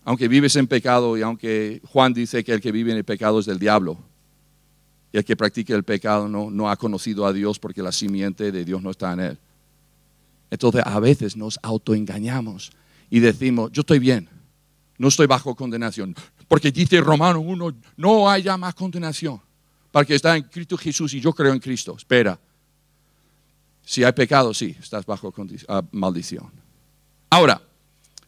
Aunque 0.03 0.27
vives 0.27 0.55
en 0.55 0.67
pecado 0.67 1.17
y 1.17 1.21
aunque 1.21 1.81
Juan 1.91 2.13
dice 2.13 2.43
que 2.43 2.53
el 2.53 2.61
que 2.61 2.71
vive 2.71 2.91
en 2.91 2.97
el 2.97 3.03
pecado 3.03 3.39
es 3.39 3.45
del 3.45 3.59
diablo 3.59 3.97
y 5.13 5.17
el 5.17 5.25
que 5.25 5.35
practica 5.35 5.75
el 5.75 5.83
pecado 5.83 6.27
no, 6.27 6.49
no 6.49 6.69
ha 6.69 6.75
conocido 6.77 7.25
a 7.25 7.33
Dios 7.33 7.59
porque 7.59 7.81
la 7.81 7.91
simiente 7.91 8.51
de 8.51 8.63
Dios 8.63 8.81
no 8.81 8.91
está 8.91 9.13
en 9.13 9.19
él. 9.19 9.37
Entonces 10.49 10.81
a 10.85 10.99
veces 10.99 11.35
nos 11.35 11.59
autoengañamos 11.61 12.71
y 13.09 13.19
decimos, 13.19 13.71
yo 13.71 13.81
estoy 13.81 13.99
bien, 13.99 14.29
no 14.97 15.07
estoy 15.07 15.27
bajo 15.27 15.55
condenación. 15.55 16.15
Porque 16.47 16.71
dice 16.71 16.99
Romano 17.01 17.39
1, 17.39 17.73
no 17.97 18.29
haya 18.29 18.57
más 18.57 18.73
condenación 18.73 19.41
para 19.91 20.05
que 20.05 20.15
está 20.15 20.35
en 20.37 20.43
Cristo 20.43 20.77
Jesús 20.77 21.13
y 21.13 21.19
yo 21.19 21.33
creo 21.33 21.53
en 21.53 21.59
Cristo. 21.59 21.95
Espera, 21.97 22.39
si 23.83 24.03
hay 24.03 24.11
pecado, 24.13 24.53
sí, 24.53 24.75
estás 24.79 25.05
bajo 25.05 25.33
ah, 25.67 25.81
maldición. 25.91 26.49
Ahora, 27.29 27.61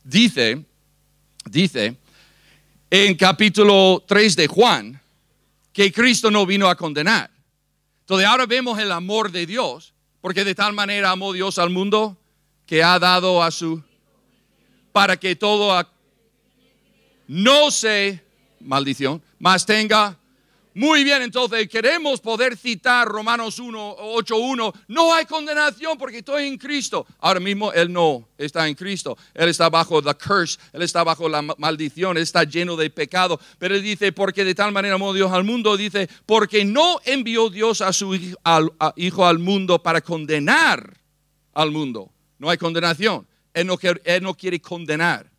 dice, 0.04 0.66
dice 1.50 1.98
en 2.90 3.16
capítulo 3.16 4.04
3 4.08 4.36
de 4.36 4.48
Juan 4.48 5.02
que 5.74 5.92
Cristo 5.92 6.32
no 6.32 6.46
vino 6.46 6.70
a 6.70 6.76
condenar. 6.76 7.32
Entonces 8.02 8.28
ahora 8.28 8.46
vemos 8.46 8.80
el 8.80 8.92
amor 8.92 9.32
de 9.32 9.46
Dios 9.46 9.94
porque 10.22 10.46
de 10.46 10.56
tal 10.56 10.72
manera 10.72 11.12
amó 11.12 11.34
Dios 11.34 11.58
al 11.58 11.70
mundo 11.70 12.18
que 12.66 12.82
ha 12.82 12.98
dado 12.98 13.44
a 13.44 13.52
su... 13.52 13.84
para 14.94 15.18
que 15.18 15.36
todo 15.36 15.86
no 17.28 17.72
se, 17.72 18.24
maldición, 18.62 19.22
más 19.40 19.66
tenga 19.66 20.18
muy 20.76 21.04
bien, 21.04 21.22
entonces 21.22 21.70
queremos 21.70 22.20
poder 22.20 22.58
citar 22.58 23.08
Romanos 23.08 23.60
1, 23.60 23.96
8, 24.00 24.38
1. 24.38 24.74
No 24.88 25.14
hay 25.14 25.26
condenación 25.26 26.00
porque 26.00 26.20
estoy 26.20 26.48
en 26.48 26.58
Cristo. 26.58 27.06
Ahora 27.20 27.40
mismo 27.40 27.72
Él 27.74 27.94
no 27.94 28.28
está 28.40 28.68
en 28.68 28.74
Cristo. 28.74 29.16
Él 29.36 29.50
está 29.50 29.70
bajo 29.70 30.02
la 30.02 30.16
curse, 30.16 30.58
Él 30.72 30.82
está 30.82 31.04
bajo 31.04 31.30
la 31.30 31.44
maldición, 31.44 32.18
Él 32.18 32.24
está 32.24 32.44
lleno 32.44 32.76
de 32.76 32.90
pecado. 32.90 33.40
Pero 33.60 33.76
Él 33.76 33.84
dice, 33.84 34.12
porque 34.14 34.44
de 34.44 34.56
tal 34.56 34.72
manera 34.72 34.96
amó 34.96 35.14
Dios 35.14 35.32
al 35.32 35.44
mundo, 35.44 35.78
dice, 35.78 36.10
porque 36.26 36.66
no 36.66 37.00
envió 37.06 37.52
Dios 37.52 37.82
a 37.82 37.94
su 37.94 38.16
hijo 38.16 39.26
al, 39.26 39.40
mundo 39.40 39.84
para 39.84 40.02
condenar 40.02 40.98
al 41.54 41.70
mundo. 41.70 42.12
No 42.40 42.50
hay 42.50 42.58
condenación. 42.58 43.28
Él 43.54 43.68
no 43.68 44.34
quiere 44.36 44.60
condenar. 44.60 45.30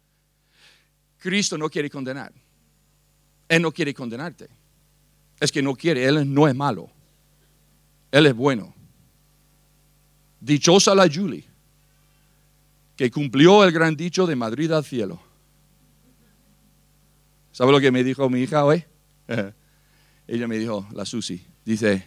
Cristo 1.18 1.58
no 1.58 1.68
quiere 1.68 1.90
condenar. 1.90 2.32
Él 3.48 3.62
no 3.62 3.72
quiere 3.72 3.92
condenarte 3.92 4.63
es 5.44 5.52
que 5.52 5.62
no 5.62 5.74
quiere, 5.74 6.04
Él 6.04 6.32
no 6.32 6.48
es 6.48 6.54
malo. 6.54 6.90
Él 8.10 8.26
es 8.26 8.34
bueno. 8.34 8.74
Dichosa 10.40 10.94
la 10.94 11.08
Julie, 11.12 11.44
que 12.96 13.10
cumplió 13.10 13.64
el 13.64 13.72
gran 13.72 13.96
dicho 13.96 14.26
de 14.26 14.36
Madrid 14.36 14.70
al 14.72 14.84
cielo. 14.84 15.20
¿Sabe 17.52 17.72
lo 17.72 17.80
que 17.80 17.90
me 17.90 18.04
dijo 18.04 18.28
mi 18.28 18.40
hija 18.42 18.64
hoy? 18.64 18.84
Ella 20.26 20.48
me 20.48 20.58
dijo, 20.58 20.86
la 20.92 21.04
Susi, 21.04 21.44
dice, 21.64 22.06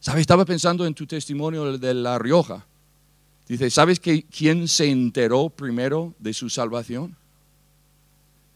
¿sabes? 0.00 0.22
Estaba 0.22 0.44
pensando 0.44 0.86
en 0.86 0.94
tu 0.94 1.06
testimonio 1.06 1.78
de 1.78 1.94
La 1.94 2.18
Rioja. 2.18 2.66
Dice, 3.46 3.70
¿sabes 3.70 3.98
que 3.98 4.24
quién 4.24 4.68
se 4.68 4.90
enteró 4.90 5.50
primero 5.50 6.14
de 6.18 6.32
su 6.32 6.48
salvación? 6.48 7.16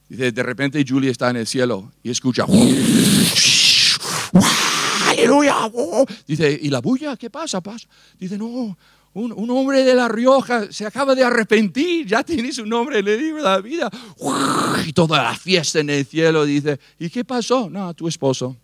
Dice, 0.09 0.33
de 0.33 0.43
repente 0.43 0.85
Julie 0.87 1.11
está 1.11 1.31
en 1.31 1.37
el 1.37 1.47
cielo 1.47 1.93
y 2.03 2.11
escucha. 2.11 2.47
Aleluya. 5.41 6.05
Dice, 6.27 6.59
¿y 6.63 6.71
la 6.71 6.81
bulla? 6.81 7.17
¿Qué 7.17 7.31
pasa? 7.31 7.61
pasa? 7.61 7.89
Dice, 8.19 8.39
no, 8.39 8.77
un, 9.15 9.51
hombre 9.51 9.85
de 9.85 9.95
La 9.95 10.09
Rioja 10.09 10.71
se 10.73 10.85
acaba 10.85 11.15
de 11.15 11.23
arrepentir, 11.23 12.07
ya 12.07 12.25
tiene 12.25 12.53
su 12.53 12.67
nombre 12.67 12.99
en 12.99 13.09
el 13.09 13.43
la 13.43 13.61
vida. 13.61 13.91
Y 14.87 14.93
toda 14.93 15.23
la 15.23 15.35
fiesta 15.37 15.81
en 15.81 15.91
el 15.91 16.05
cielo, 16.05 16.45
dice, 16.45 16.81
¿y 16.99 17.09
qué 17.09 17.25
pasó? 17.25 17.71
No, 17.71 17.95
tu 17.95 18.09
esposo. 18.09 18.57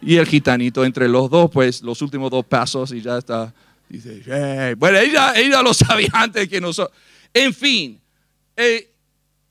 Y 0.00 0.16
el 0.16 0.26
gitanito 0.26 0.84
entre 0.84 1.08
los 1.08 1.28
dos, 1.28 1.50
pues 1.50 1.82
los 1.82 2.00
últimos 2.00 2.30
dos 2.30 2.44
pasos 2.44 2.92
y 2.92 3.00
ya 3.00 3.18
está. 3.18 3.52
Dice, 3.88 4.74
bueno, 4.76 4.98
ella, 4.98 5.32
ella 5.34 5.62
lo 5.62 5.74
sabía 5.74 6.10
antes 6.12 6.48
que 6.48 6.60
nosotros. 6.60 6.96
En 7.34 7.52
fin, 7.52 8.00
eh, 8.56 8.92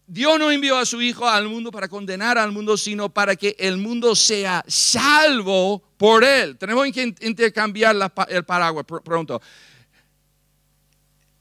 Dios 0.07 0.37
no 0.37 0.51
envió 0.51 0.77
a 0.77 0.85
su 0.85 1.01
Hijo 1.01 1.27
al 1.27 1.47
mundo 1.47 1.71
para 1.71 1.87
condenar 1.87 2.37
al 2.37 2.51
mundo, 2.51 2.77
sino 2.77 3.09
para 3.09 3.35
que 3.35 3.55
el 3.57 3.77
mundo 3.77 4.15
sea 4.15 4.63
salvo 4.67 5.81
por 5.97 6.23
Él. 6.23 6.57
Tenemos 6.57 6.87
que 6.91 7.15
intercambiar 7.21 7.95
el 8.29 8.45
paraguas 8.45 8.85
pronto. 8.85 9.41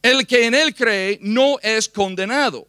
El 0.03 0.27
que 0.27 0.47
en 0.47 0.55
Él 0.55 0.75
cree 0.75 1.19
no 1.23 1.59
es 1.63 1.89
condenado, 1.89 2.67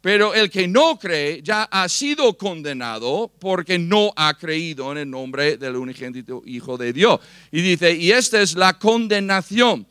pero 0.00 0.34
el 0.34 0.50
que 0.50 0.68
no 0.68 0.98
cree 0.98 1.42
ya 1.42 1.64
ha 1.64 1.88
sido 1.88 2.36
condenado 2.36 3.32
porque 3.40 3.78
no 3.78 4.12
ha 4.16 4.34
creído 4.34 4.92
en 4.92 4.98
el 4.98 5.10
nombre 5.10 5.56
del 5.56 5.76
unigénito 5.76 6.42
Hijo 6.46 6.76
de 6.76 6.92
Dios. 6.92 7.20
Y 7.50 7.60
dice, 7.60 7.92
y 7.92 8.12
esta 8.12 8.40
es 8.40 8.54
la 8.54 8.78
condenación 8.78 9.86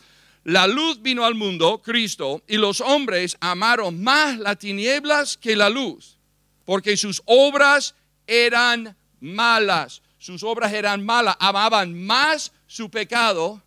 la 0.48 0.66
luz 0.66 1.02
vino 1.02 1.26
al 1.26 1.36
mundo, 1.36 1.82
Cristo, 1.84 2.42
y 2.48 2.56
los 2.56 2.80
hombres 2.80 3.36
amaron 3.42 4.02
más 4.02 4.40
las 4.40 4.58
tinieblas 4.58 5.36
que 5.36 5.58
la 5.58 5.70
luz, 5.70 6.18
porque 6.64 6.96
sus 6.96 7.22
obras 7.26 7.96
eran 8.26 8.96
malas. 9.20 10.02
Sus 10.18 10.44
obras 10.44 10.72
eran 10.72 11.06
malas, 11.06 11.36
amaban 11.42 12.02
más 12.02 12.54
su 12.66 12.90
pecado 12.90 13.62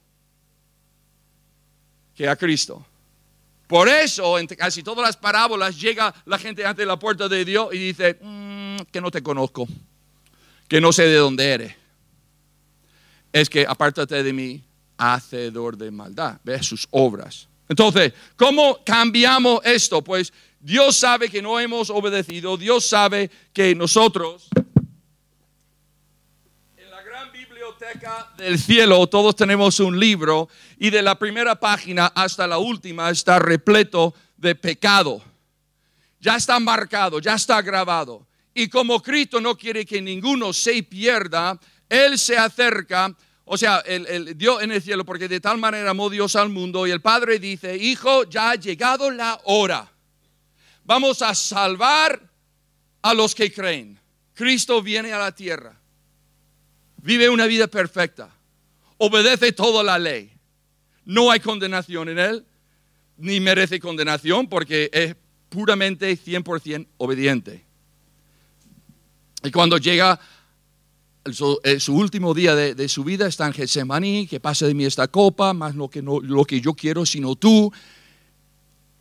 que 2.15 2.27
a 2.27 2.35
Cristo. 2.35 2.83
Por 3.67 3.87
eso, 3.87 4.39
en 4.39 4.47
casi 4.47 4.83
todas 4.83 5.07
las 5.07 5.19
parábolas, 5.19 5.79
llega 5.79 6.15
la 6.25 6.39
gente 6.39 6.65
ante 6.65 6.87
la 6.87 6.99
puerta 6.99 7.29
de 7.29 7.45
Dios 7.45 7.75
y 7.75 7.79
dice, 7.79 8.19
mm, 8.23 8.79
que 8.91 9.03
no 9.03 9.11
te 9.11 9.23
conozco, 9.23 9.69
que 10.67 10.81
no 10.81 10.95
sé 10.95 11.03
de 11.03 11.17
dónde 11.17 11.45
eres. 11.47 11.77
Es 13.35 13.51
que 13.51 13.67
apártate 13.69 14.23
de 14.23 14.33
mí, 14.33 14.65
hacedor 15.01 15.77
de 15.79 15.91
maldad. 15.91 16.39
Ve 16.45 16.63
sus 16.63 16.87
obras. 16.91 17.49
Entonces, 17.69 18.13
¿cómo 18.37 18.85
cambiamos 18.85 19.61
esto? 19.65 20.03
Pues 20.03 20.33
Dios 20.61 20.97
sabe 20.97 21.31
que 21.31 21.41
no 21.41 21.59
hemos 21.59 21.89
obedecido. 21.89 22.57
Dios 22.57 22.85
sabe 22.85 23.31
que 23.53 23.75
nosotros, 23.75 24.49
en 26.77 26.91
la 26.91 27.03
gran 27.03 27.33
biblioteca 27.33 28.33
del 28.37 28.59
cielo, 28.59 29.07
todos 29.07 29.35
tenemos 29.35 29.81
un 29.81 29.99
libro 29.99 30.49
y 30.79 30.91
de 30.91 31.01
la 31.01 31.19
primera 31.19 31.59
página 31.59 32.07
hasta 32.09 32.47
la 32.47 32.59
última 32.59 33.09
está 33.09 33.39
repleto 33.39 34.15
de 34.37 34.55
pecado. 34.55 35.23
Ya 36.21 36.37
está 36.37 36.61
marcado, 36.61 37.21
ya 37.21 37.35
está 37.35 37.63
grabado. 37.63 38.27
Y 38.53 38.69
como 38.69 39.01
Cristo 39.01 39.41
no 39.41 39.57
quiere 39.57 39.87
que 39.87 40.03
ninguno 40.03 40.53
se 40.53 40.83
pierda, 40.83 41.59
Él 41.89 42.19
se 42.19 42.37
acerca 42.37 43.15
o 43.53 43.59
sea, 43.59 43.81
el, 43.81 44.39
Dios 44.39 44.63
en 44.63 44.71
el 44.71 44.81
cielo, 44.81 45.05
porque 45.05 45.27
de 45.27 45.41
tal 45.41 45.59
manera 45.59 45.91
amó 45.91 46.09
Dios 46.09 46.37
al 46.37 46.51
mundo 46.51 46.87
y 46.87 46.93
el 46.93 47.01
Padre 47.01 47.41
dice, 47.41 47.77
hijo, 47.77 48.23
ya 48.31 48.53
ha 48.53 48.55
llegado 48.55 49.11
la 49.11 49.41
hora. 49.43 49.91
Vamos 50.85 51.21
a 51.21 51.35
salvar 51.35 52.31
a 53.03 53.13
los 53.13 53.35
que 53.35 53.53
creen. 53.53 53.99
Cristo 54.35 54.81
viene 54.81 55.13
a 55.13 55.19
la 55.19 55.35
tierra. 55.35 55.77
Vive 56.99 57.29
una 57.29 57.47
vida 57.47 57.67
perfecta. 57.67 58.31
Obedece 58.99 59.51
toda 59.51 59.83
la 59.83 59.99
ley. 59.99 60.31
No 61.05 61.33
hay 61.33 61.41
condenación 61.41 62.09
en 62.09 62.21
él, 62.21 62.47
ni 63.17 63.41
merece 63.41 63.81
condenación 63.81 64.49
porque 64.49 64.91
es 64.93 65.17
puramente 65.49 66.17
100% 66.17 66.87
obediente. 66.99 67.65
Y 69.43 69.51
cuando 69.51 69.77
llega 69.77 70.21
eh, 71.25 71.81
su, 71.81 71.95
último 71.95 72.33
día 72.33 72.55
de, 72.55 72.89
su 72.89 73.05
vida 73.05 73.27
está 73.27 73.47
en 73.47 73.53
Getsemaní, 73.53 74.27
que 74.27 74.41
pase 74.41 74.67
de 74.67 74.75
mí 74.75 74.85
esta 74.85 75.09
copa, 75.09 75.53
más 75.53 75.75
lo 75.75 75.89
que, 75.89 76.01
no, 76.01 76.21
lo 76.21 76.45
que 76.45 76.61
yo 76.61 76.75
quiero, 76.75 77.05
sino 77.05 77.37
tú, 77.37 77.71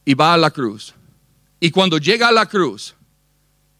y 0.04 0.14
va 0.14 0.34
a 0.34 0.38
la 0.38 0.52
cruz. 0.52 0.94
Y 1.60 1.72
cuando 1.72 1.98
llega 1.98 2.28
a 2.28 2.32
la 2.32 2.46
cruz, 2.46 2.96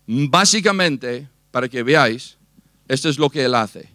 básicamente, 0.08 1.28
para 1.52 1.68
que 1.68 1.84
veáis, 1.84 2.38
esto 2.88 3.10
es 3.10 3.18
lo 3.18 3.30
que 3.30 3.44
él 3.44 3.56
hace. 3.56 3.90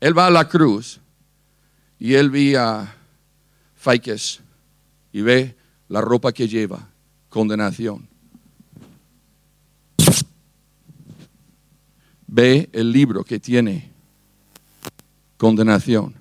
Él 0.00 0.18
va 0.18 0.26
a 0.26 0.30
la 0.30 0.48
cruz 0.48 1.00
y 1.98 2.14
él 2.14 2.30
ve 2.30 2.56
a 2.56 2.94
Faikes 3.76 4.40
y 5.12 5.20
ve 5.20 5.56
la 5.88 6.00
ropa 6.00 6.32
que 6.32 6.48
lleva, 6.48 6.88
condenación. 7.28 8.08
Ve 12.26 12.68
el 12.72 12.92
libro 12.92 13.24
que 13.24 13.38
tiene 13.38 13.90
condenación. 15.36 16.14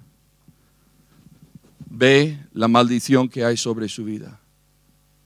ve 1.97 2.37
la 2.53 2.67
maldición 2.67 3.29
que 3.29 3.45
hay 3.45 3.55
sobre 3.55 3.87
su 3.87 4.03
vida. 4.03 4.39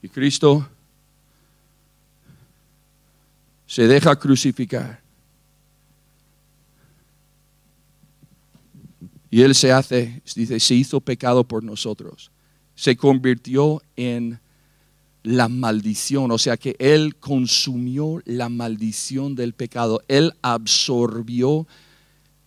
Y 0.02 0.08
Cristo 0.08 0.68
se 3.66 3.86
deja 3.88 4.16
crucificar. 4.16 5.00
Y 9.30 9.42
Él 9.42 9.54
se 9.54 9.72
hace, 9.72 10.22
dice, 10.34 10.58
se 10.58 10.74
hizo 10.74 11.00
pecado 11.00 11.44
por 11.44 11.62
nosotros. 11.62 12.30
Se 12.80 12.96
convirtió 12.96 13.82
en 13.94 14.40
la 15.22 15.50
maldición, 15.50 16.30
o 16.30 16.38
sea 16.38 16.56
que 16.56 16.76
Él 16.78 17.16
consumió 17.16 18.22
la 18.24 18.48
maldición 18.48 19.34
del 19.34 19.52
pecado. 19.52 20.00
Él 20.08 20.32
absorbió 20.40 21.66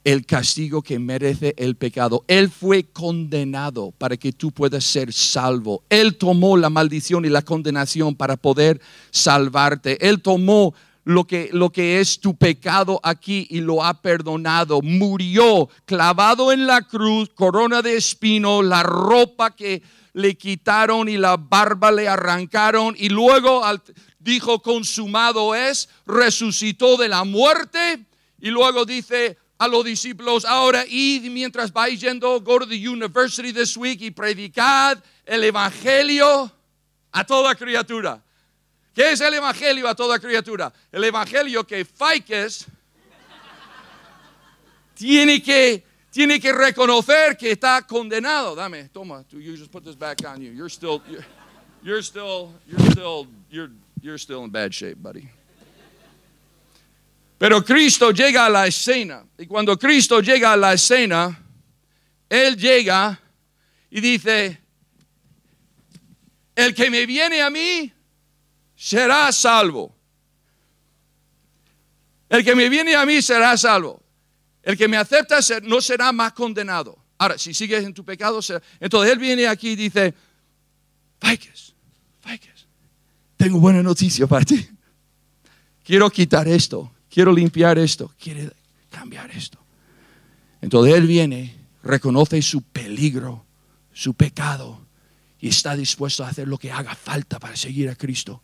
el 0.03 0.25
castigo 0.25 0.81
que 0.81 0.97
merece 0.97 1.53
el 1.55 1.75
pecado. 1.75 2.25
Él 2.27 2.49
fue 2.49 2.85
condenado 2.85 3.93
para 3.99 4.17
que 4.17 4.33
tú 4.33 4.51
puedas 4.51 4.83
ser 4.83 5.13
salvo. 5.13 5.83
Él 5.87 6.17
tomó 6.17 6.57
la 6.57 6.71
maldición 6.71 7.25
y 7.25 7.29
la 7.29 7.43
condenación 7.43 8.15
para 8.15 8.35
poder 8.35 8.81
salvarte. 9.11 10.03
Él 10.03 10.19
tomó 10.23 10.73
lo 11.03 11.25
que, 11.25 11.51
lo 11.53 11.69
que 11.69 11.99
es 11.99 12.19
tu 12.19 12.35
pecado 12.35 12.99
aquí 13.03 13.45
y 13.51 13.61
lo 13.61 13.83
ha 13.83 14.01
perdonado. 14.01 14.81
Murió 14.81 15.69
clavado 15.85 16.51
en 16.51 16.65
la 16.65 16.81
cruz, 16.81 17.29
corona 17.35 17.83
de 17.83 17.97
espino, 17.97 18.63
la 18.63 18.81
ropa 18.81 19.55
que 19.55 19.83
le 20.13 20.37
quitaron 20.37 21.09
y 21.09 21.17
la 21.17 21.37
barba 21.37 21.91
le 21.91 22.07
arrancaron 22.07 22.95
y 22.97 23.09
luego 23.09 23.63
dijo 24.19 24.61
consumado 24.61 25.55
es, 25.55 25.89
resucitó 26.05 26.97
de 26.97 27.09
la 27.09 27.23
muerte 27.23 28.05
y 28.39 28.49
luego 28.49 28.85
dice 28.85 29.37
a 29.57 29.67
los 29.67 29.83
discípulos, 29.85 30.45
ahora 30.45 30.85
id 30.87 31.29
mientras 31.31 31.71
vais 31.71 31.99
yendo, 31.99 32.39
go 32.41 32.59
to 32.59 32.67
the 32.67 32.87
university 32.87 33.53
this 33.53 33.75
week 33.77 34.01
y 34.01 34.11
predicad 34.11 35.01
el 35.25 35.43
evangelio 35.43 36.51
a 37.11 37.23
toda 37.23 37.55
criatura. 37.55 38.21
¿Qué 38.93 39.11
es 39.11 39.21
el 39.21 39.33
evangelio 39.33 39.87
a 39.87 39.95
toda 39.95 40.19
criatura? 40.19 40.71
El 40.91 41.03
evangelio 41.03 41.65
que 41.65 41.85
Faikes 41.85 42.65
tiene 44.93 45.41
que 45.41 45.83
tiene 46.13 46.39
que 46.39 46.53
reconocer 46.53 47.35
que 47.35 47.51
está 47.51 47.81
condenado. 47.81 48.55
Dame, 48.55 48.89
toma, 48.89 49.25
you 49.31 49.57
just 49.57 49.71
put 49.71 49.83
this 49.83 49.95
back 49.95 50.23
on 50.23 50.39
you. 50.41 50.51
You're 50.51 50.69
still 50.69 51.01
you're, 51.09 51.25
you're 51.81 52.03
still 52.03 52.53
you're 52.67 52.91
still 52.91 53.27
you're 53.49 53.71
you're 53.99 54.19
still 54.19 54.43
in 54.43 54.51
bad 54.51 54.71
shape, 54.73 55.01
buddy. 55.01 55.27
Pero 57.39 57.63
Cristo 57.63 58.11
llega 58.11 58.45
a 58.45 58.49
la 58.49 58.67
escena. 58.67 59.25
Y 59.37 59.47
cuando 59.47 59.77
Cristo 59.77 60.21
llega 60.21 60.53
a 60.53 60.57
la 60.57 60.73
escena, 60.73 61.37
Él 62.29 62.55
llega 62.57 63.19
y 63.89 63.99
dice, 63.99 64.59
el 66.55 66.73
que 66.75 66.91
me 66.91 67.07
viene 67.07 67.41
a 67.41 67.49
mí 67.49 67.91
será 68.75 69.31
salvo. 69.31 69.93
El 72.29 72.45
que 72.45 72.55
me 72.55 72.69
viene 72.69 72.95
a 72.95 73.05
mí 73.05 73.21
será 73.21 73.57
salvo. 73.57 74.02
El 74.63 74.77
que 74.77 74.87
me 74.87 74.97
acepta 74.97 75.39
no 75.63 75.81
será 75.81 76.11
más 76.11 76.33
condenado. 76.33 76.97
Ahora, 77.17 77.37
si 77.37 77.53
sigues 77.53 77.83
en 77.83 77.93
tu 77.93 78.03
pecado, 78.03 78.39
entonces 78.79 79.11
Él 79.11 79.19
viene 79.19 79.47
aquí 79.47 79.71
y 79.71 79.75
dice, 79.75 80.13
Faikes, 81.19 81.73
Faikes, 82.21 82.67
tengo 83.37 83.59
buena 83.59 83.83
noticia 83.83 84.25
para 84.25 84.43
ti. 84.45 84.67
Quiero 85.83 86.09
quitar 86.09 86.47
esto 86.47 86.93
quiero 87.13 87.31
limpiar 87.31 87.77
esto, 87.77 88.11
quiere 88.19 88.49
cambiar 88.89 89.29
esto. 89.31 89.59
Entonces 90.61 90.95
Él 90.95 91.05
viene, 91.05 91.55
reconoce 91.83 92.41
su 92.41 92.63
peligro, 92.63 93.45
su 93.93 94.15
pecado, 94.15 94.83
y 95.39 95.49
está 95.49 95.75
dispuesto 95.75 96.23
a 96.23 96.29
hacer 96.29 96.47
lo 96.47 96.57
que 96.57 96.71
haga 96.71 96.95
falta 96.95 97.37
para 97.37 97.55
seguir 97.55 97.89
a 97.89 97.95
Cristo. 97.95 98.41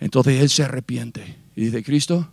Entonces 0.00 0.40
Él 0.40 0.50
se 0.50 0.64
arrepiente 0.64 1.36
y 1.54 1.66
dice, 1.66 1.84
Cristo, 1.84 2.32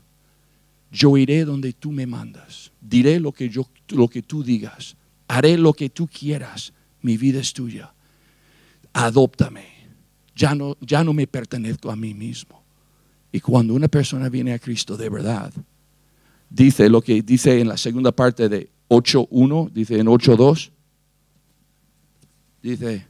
yo 0.94 1.18
iré 1.18 1.44
donde 1.44 1.74
tú 1.74 1.92
me 1.92 2.06
mandas, 2.06 2.72
diré 2.80 3.20
lo 3.20 3.32
que, 3.32 3.50
yo, 3.50 3.68
lo 3.90 4.08
que 4.08 4.22
tú 4.22 4.44
digas, 4.44 4.96
haré 5.28 5.58
lo 5.58 5.74
que 5.74 5.90
tú 5.90 6.08
quieras, 6.08 6.72
mi 7.02 7.18
vida 7.18 7.40
es 7.40 7.52
tuya, 7.52 7.92
adóptame, 8.94 9.66
ya 10.36 10.54
no, 10.54 10.78
ya 10.82 11.04
no 11.04 11.12
me 11.12 11.26
pertenezco 11.26 11.90
a 11.90 11.96
mí 11.96 12.14
mismo. 12.14 12.62
Y 13.32 13.40
cuando 13.40 13.74
una 13.74 13.88
persona 13.88 14.30
viene 14.30 14.54
a 14.54 14.60
Cristo 14.60 14.96
de 14.96 15.10
verdad, 15.10 15.52
dice 16.48 16.88
lo 16.90 17.02
que 17.02 17.24
dice 17.24 17.60
en 17.60 17.68
la 17.68 17.78
segunda 17.78 18.12
parte 18.12 18.48
de 18.48 18.70
8.1, 18.90 19.72
dice 19.72 19.98
en 19.98 20.06
8.2, 20.06 20.70
dice, 22.62 23.08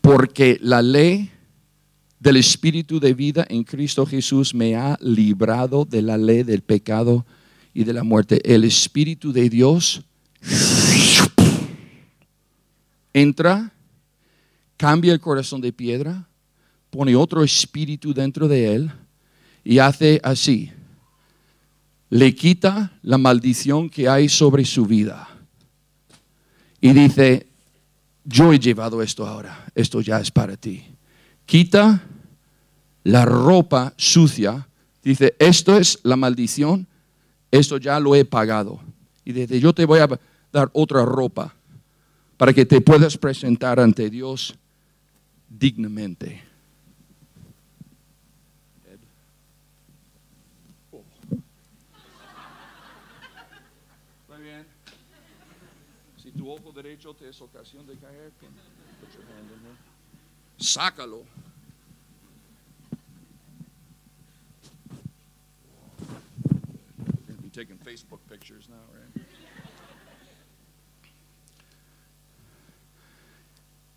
porque 0.00 0.56
la 0.62 0.82
ley 0.82 1.32
del 2.20 2.36
Espíritu 2.36 3.00
de 3.00 3.14
vida 3.14 3.46
en 3.48 3.64
Cristo 3.64 4.04
Jesús 4.06 4.54
me 4.54 4.76
ha 4.76 4.98
librado 5.00 5.84
de 5.84 6.02
la 6.02 6.16
ley 6.18 6.42
del 6.42 6.62
pecado 6.62 7.24
y 7.72 7.84
de 7.84 7.92
la 7.92 8.02
muerte. 8.02 8.40
El 8.44 8.64
Espíritu 8.64 9.32
de 9.32 9.48
Dios 9.48 10.02
entra, 13.12 13.72
cambia 14.76 15.12
el 15.12 15.20
corazón 15.20 15.60
de 15.60 15.72
piedra 15.72 16.28
pone 16.90 17.14
otro 17.14 17.44
espíritu 17.44 18.14
dentro 18.14 18.48
de 18.48 18.74
él 18.74 18.90
y 19.64 19.78
hace 19.78 20.20
así. 20.22 20.72
Le 22.10 22.34
quita 22.34 22.98
la 23.02 23.18
maldición 23.18 23.90
que 23.90 24.08
hay 24.08 24.28
sobre 24.28 24.64
su 24.64 24.86
vida. 24.86 25.28
Y 26.80 26.92
dice, 26.92 27.46
yo 28.24 28.52
he 28.52 28.58
llevado 28.58 29.02
esto 29.02 29.26
ahora, 29.26 29.66
esto 29.74 30.00
ya 30.00 30.20
es 30.20 30.30
para 30.30 30.56
ti. 30.56 30.84
Quita 31.48 32.02
la 33.04 33.24
ropa 33.24 33.94
sucia, 33.96 34.68
dice, 35.02 35.34
esto 35.38 35.78
es 35.78 35.98
la 36.02 36.14
maldición, 36.16 36.86
esto 37.50 37.78
ya 37.78 37.98
lo 37.98 38.14
he 38.14 38.26
pagado. 38.26 38.80
Y 39.24 39.32
dice, 39.32 39.58
yo 39.58 39.72
te 39.72 39.86
voy 39.86 40.00
a 40.00 40.08
dar 40.52 40.68
otra 40.74 41.06
ropa 41.06 41.54
para 42.36 42.52
que 42.52 42.66
te 42.66 42.82
puedas 42.82 43.16
presentar 43.16 43.80
ante 43.80 44.10
Dios 44.10 44.54
dignamente. 45.48 46.48
derecho 56.82 57.12
te 57.14 57.28
es 57.28 57.40
ocasión 57.40 57.84
de 57.86 57.96
caer, 57.96 58.30
put 59.00 59.12
your 59.12 59.24
hand 59.34 59.50
in 59.50 59.62
there. 59.62 59.76
Sácalo. 60.58 61.24
Facebook? 67.82 68.20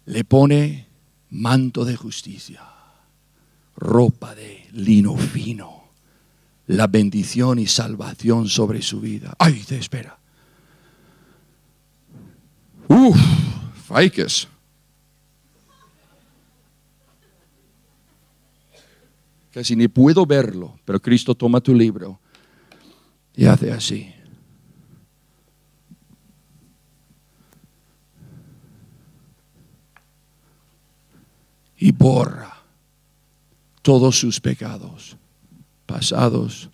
Le 0.06 0.24
pone 0.24 0.88
manto 1.30 1.86
de 1.86 1.96
justicia, 1.96 2.64
ropa 3.76 4.34
de 4.34 4.68
lino 4.72 5.16
fino, 5.16 5.90
la 6.68 6.88
bendición 6.88 7.60
y 7.60 7.68
salvación 7.68 8.48
sobre 8.48 8.82
su 8.82 9.00
vida. 9.00 9.36
Ay, 9.38 9.64
te 9.68 9.78
espera. 9.78 10.18
Uf, 12.88 13.18
Faikes. 13.86 14.51
Casi 19.52 19.76
ni 19.76 19.90
puedo 19.90 20.26
verlo, 20.26 20.80
pero 20.86 21.02
Cristo 21.02 21.36
toma 21.36 21.60
tu 21.60 21.76
libro 21.76 22.20
y 23.36 23.46
hace 23.46 23.72
así. 23.72 24.14
Y 31.78 31.92
borra 31.92 32.56
todos 33.82 34.18
sus 34.18 34.40
pecados, 34.40 35.18
pasados, 35.86 36.70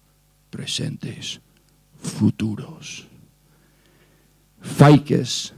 presentes, 0.51 1.39
futuros. 1.99 3.07
Faikes 4.61 5.53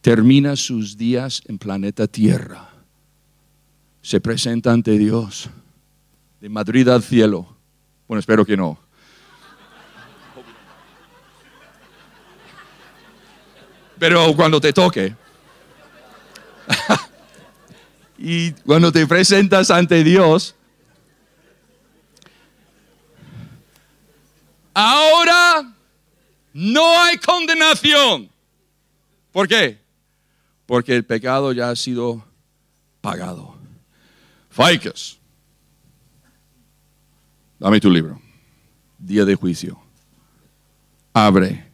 termina 0.00 0.56
sus 0.56 0.96
días 0.96 1.42
en 1.46 1.58
planeta 1.58 2.08
Tierra. 2.08 2.70
Se 4.00 4.20
presenta 4.20 4.72
ante 4.72 4.98
Dios 4.98 5.48
de 6.42 6.48
Madrid 6.48 6.88
al 6.88 7.04
cielo. 7.04 7.46
Bueno, 8.08 8.18
espero 8.18 8.44
que 8.44 8.56
no. 8.56 8.76
Pero 13.96 14.34
cuando 14.34 14.60
te 14.60 14.72
toque. 14.72 15.14
y 18.18 18.50
cuando 18.66 18.90
te 18.90 19.06
presentas 19.06 19.70
ante 19.70 20.02
Dios, 20.02 20.56
ahora 24.74 25.72
no 26.52 27.02
hay 27.02 27.18
condenación 27.18 28.30
¿Por 29.30 29.46
qué? 29.46 29.78
Porque 30.66 30.96
el 30.96 31.04
pecado 31.04 31.52
ya 31.52 31.70
ha 31.70 31.76
sido 31.76 32.26
pagado. 33.00 33.56
Ficus. 34.50 35.21
Dame 37.62 37.78
tu 37.78 37.88
libro. 37.88 38.20
Día 38.98 39.24
de 39.24 39.36
juicio. 39.36 39.78
Abre. 41.14 41.70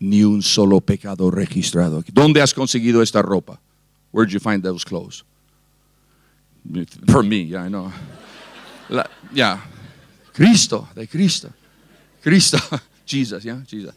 Ni 0.00 0.24
un 0.24 0.42
solo 0.42 0.80
pecado 0.80 1.30
registrado. 1.30 2.02
¿Dónde 2.12 2.42
has 2.42 2.52
conseguido 2.52 3.02
esta 3.02 3.22
ropa? 3.22 3.60
Where 4.10 4.26
did 4.26 4.34
you 4.34 4.40
find 4.40 4.64
those 4.64 4.84
clothes? 4.84 5.24
For 7.06 7.22
me, 7.22 7.46
yeah, 7.46 7.64
I 7.64 7.68
know. 7.68 7.92
Yeah. 9.32 9.60
Cristo, 10.32 10.88
de 10.92 11.06
Cristo. 11.06 11.50
Cristo. 12.20 12.58
Jesus, 13.06 13.44
yeah, 13.44 13.62
Jesus. 13.64 13.94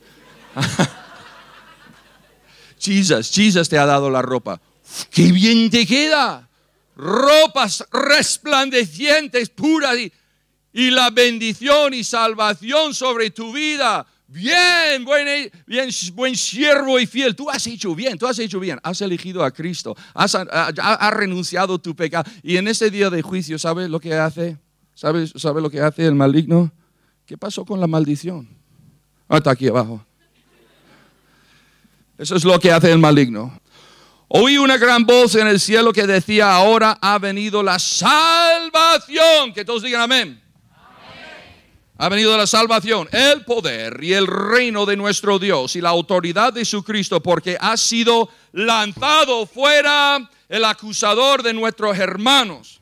Jesus, 2.80 3.32
Jesus 3.32 3.68
te 3.68 3.80
ha 3.80 3.88
dado 3.88 4.12
la 4.12 4.22
ropa. 4.22 4.62
¡Qué 5.10 5.32
bien 5.32 5.72
te 5.72 5.88
queda! 5.88 6.48
Ropas 6.96 7.84
resplandecientes, 7.92 9.50
puras 9.50 9.98
y, 9.98 10.12
y 10.76 10.92
la 10.92 11.10
bendición 11.10 11.94
y 11.94 12.04
salvación 12.04 12.94
sobre 12.94 13.32
tu 13.32 13.54
vida. 13.54 14.06
Bien, 14.28 15.06
buen, 15.06 15.50
buen 16.14 16.36
siervo 16.36 17.00
y 17.00 17.08
fiel. 17.08 17.34
Tú 17.34 17.50
has 17.50 17.66
hecho 17.66 17.96
bien, 17.96 18.18
tú 18.18 18.28
has 18.28 18.38
hecho 18.40 18.60
bien. 18.60 18.78
Has 18.84 19.00
elegido 19.00 19.42
a 19.46 19.52
Cristo, 19.52 19.96
has, 20.14 20.36
renunciado 21.12 21.80
tu 21.80 21.96
pecado. 21.96 22.30
Y 22.44 22.58
en 22.58 22.68
ese 22.68 22.92
día 22.92 23.10
de 23.10 23.22
juicio, 23.22 23.58
¿sabes 23.58 23.90
lo 23.90 24.02
que 24.02 24.16
hace? 24.16 24.58
¿Sabes, 24.94 25.32
¿Sabe 25.38 25.62
lo 25.62 25.70
que 25.70 25.80
hace 25.80 26.06
el 26.06 26.16
maligno? 26.16 26.70
¿Qué 27.26 27.38
pasó 27.38 27.64
con 27.64 27.80
la 27.80 27.88
maldición? 27.88 28.50
Hasta 29.30 29.52
aquí 29.52 29.70
abajo. 29.70 30.06
Eso 32.18 32.36
es 32.36 32.44
lo 32.44 32.60
que 32.60 32.74
hace 32.74 32.92
el 32.92 33.00
maligno. 33.00 33.58
Oí 34.28 34.58
una 34.58 34.76
gran 34.76 35.06
voz 35.06 35.36
en 35.36 35.48
el 35.48 35.62
cielo 35.62 35.94
que 35.94 36.06
decía, 36.06 36.54
ahora 36.54 36.98
ha 37.02 37.18
venido 37.18 37.64
la 37.64 37.80
salvación. 37.80 39.54
Que 39.54 39.64
todos 39.64 39.82
digan 39.82 40.02
amén. 40.02 40.45
Ha 41.98 42.10
venido 42.10 42.38
la 42.38 42.46
salvación, 42.46 43.08
el 43.12 43.46
poder 43.46 44.04
y 44.04 44.14
el 44.14 44.28
reino 44.28 44.86
de 44.86 44.98
nuestro 44.98 45.40
Dios 45.40 45.78
y 45.78 45.82
la 45.82 45.90
autoridad 45.90 46.52
de 46.52 46.66
su 46.66 46.84
Cristo, 46.84 47.24
porque 47.24 47.58
ha 47.60 47.78
sido 47.78 48.30
lanzado 48.52 49.46
fuera 49.46 50.30
el 50.50 50.66
acusador 50.66 51.42
de 51.42 51.54
nuestros 51.54 51.98
hermanos 51.98 52.82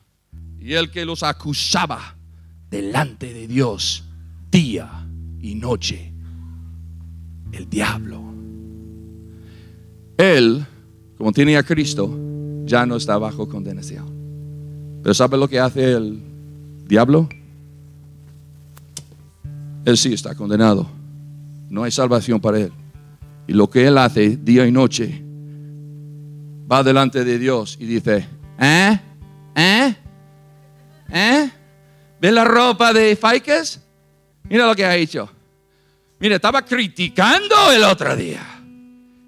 y 0.58 0.74
el 0.74 0.90
que 0.90 1.04
los 1.04 1.22
acusaba 1.22 2.16
delante 2.68 3.32
de 3.32 3.46
Dios 3.46 4.02
día 4.50 5.06
y 5.40 5.54
noche, 5.54 6.12
el 7.52 7.70
diablo. 7.70 8.20
Él, 10.16 10.66
como 11.16 11.32
tiene 11.32 11.56
a 11.56 11.62
Cristo, 11.62 12.10
ya 12.64 12.84
no 12.84 12.96
está 12.96 13.16
bajo 13.18 13.48
condenación. 13.48 14.12
Pero 15.02 15.14
¿sabe 15.14 15.36
lo 15.36 15.46
que 15.46 15.60
hace 15.60 15.92
el 15.92 16.20
diablo? 16.86 17.28
Él 19.84 19.96
sí 19.96 20.12
está 20.12 20.34
condenado. 20.34 20.88
No 21.68 21.84
hay 21.84 21.90
salvación 21.90 22.40
para 22.40 22.58
él. 22.58 22.72
Y 23.46 23.52
lo 23.52 23.68
que 23.68 23.86
él 23.86 23.98
hace 23.98 24.36
día 24.36 24.66
y 24.66 24.72
noche, 24.72 25.22
va 26.70 26.82
delante 26.82 27.24
de 27.24 27.38
Dios 27.38 27.76
y 27.78 27.86
dice, 27.86 28.26
¿eh? 28.58 29.00
¿eh? 29.54 29.96
¿eh? 31.12 31.50
¿Ve 32.20 32.32
la 32.32 32.44
ropa 32.44 32.92
de 32.92 33.16
Faikes? 33.16 33.80
Mira 34.48 34.66
lo 34.66 34.74
que 34.74 34.84
ha 34.84 34.96
hecho. 34.96 35.28
Mira, 36.20 36.36
estaba 36.36 36.62
criticando 36.62 37.54
el 37.74 37.84
otro 37.84 38.16
día. 38.16 38.42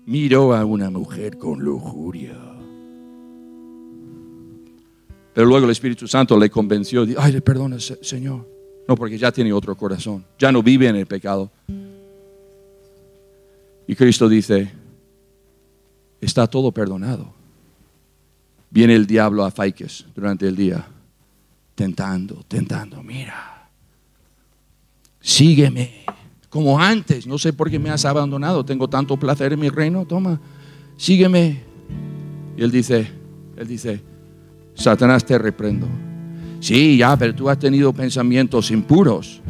Miró 0.07 0.55
a 0.55 0.65
una 0.65 0.89
mujer 0.89 1.37
con 1.37 1.59
lujuria. 1.59 2.37
Pero 5.35 5.47
luego 5.47 5.67
el 5.67 5.73
Espíritu 5.73 6.09
Santo 6.09 6.39
le 6.39 6.49
convenció. 6.49 7.05
Ay, 7.19 7.33
le 7.33 7.43
perdona, 7.43 7.77
Señor. 7.79 8.56
No, 8.89 8.95
porque 8.95 9.19
ya 9.19 9.33
tiene 9.33 9.53
otro 9.53 9.77
corazón. 9.77 10.25
Ya 10.39 10.53
no 10.53 10.63
vive 10.63 10.89
en 10.89 10.97
el 10.97 11.07
pecado. 11.07 11.51
Y 13.87 13.95
Cristo 13.95 14.29
dice, 14.29 14.71
está 16.21 16.47
todo 16.47 16.73
perdonado. 16.73 17.33
Viene 18.71 18.95
el 18.95 19.07
diablo 19.07 19.45
a 19.45 19.51
Faikes 19.51 20.05
durante 20.15 20.47
el 20.47 20.57
día, 20.57 20.87
tentando, 21.75 22.45
tentando, 22.49 23.03
mira, 23.03 23.69
sígueme, 25.21 26.05
como 26.51 26.79
antes, 26.81 27.27
no 27.27 27.39
sé 27.39 27.53
por 27.53 27.71
qué 27.71 27.79
me 27.79 27.91
has 27.91 28.05
abandonado, 28.05 28.65
tengo 28.65 28.89
tanto 28.89 29.17
placer 29.17 29.53
en 29.53 29.61
mi 29.61 29.69
reino, 29.69 30.05
toma, 30.05 30.41
sígueme. 30.97 31.63
Y 32.57 32.63
él 32.63 32.71
dice, 32.71 33.11
él 33.57 33.69
dice, 33.69 34.03
Satanás 34.75 35.25
te 35.25 35.39
reprendo 35.39 35.87
Sí, 36.67 36.97
ya, 36.97 37.17
pero 37.17 37.33
tú 37.33 37.49
has 37.49 37.61
tenido 37.61 37.93
pensamientos 37.93 38.73
impuros. 38.73 39.41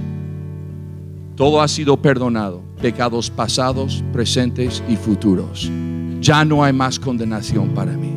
Todo 1.35 1.63
ha 1.63 1.67
sido 1.67 1.97
perdonado, 1.97 2.63
pecados 2.83 3.31
pasados, 3.31 4.05
presentes 4.13 4.83
y 4.87 4.97
futuros. 4.97 5.71
Ya 6.21 6.45
no 6.45 6.63
hay 6.63 6.75
más 6.75 7.01
condenación 7.01 7.71
para 7.71 7.93
mí. 7.93 8.13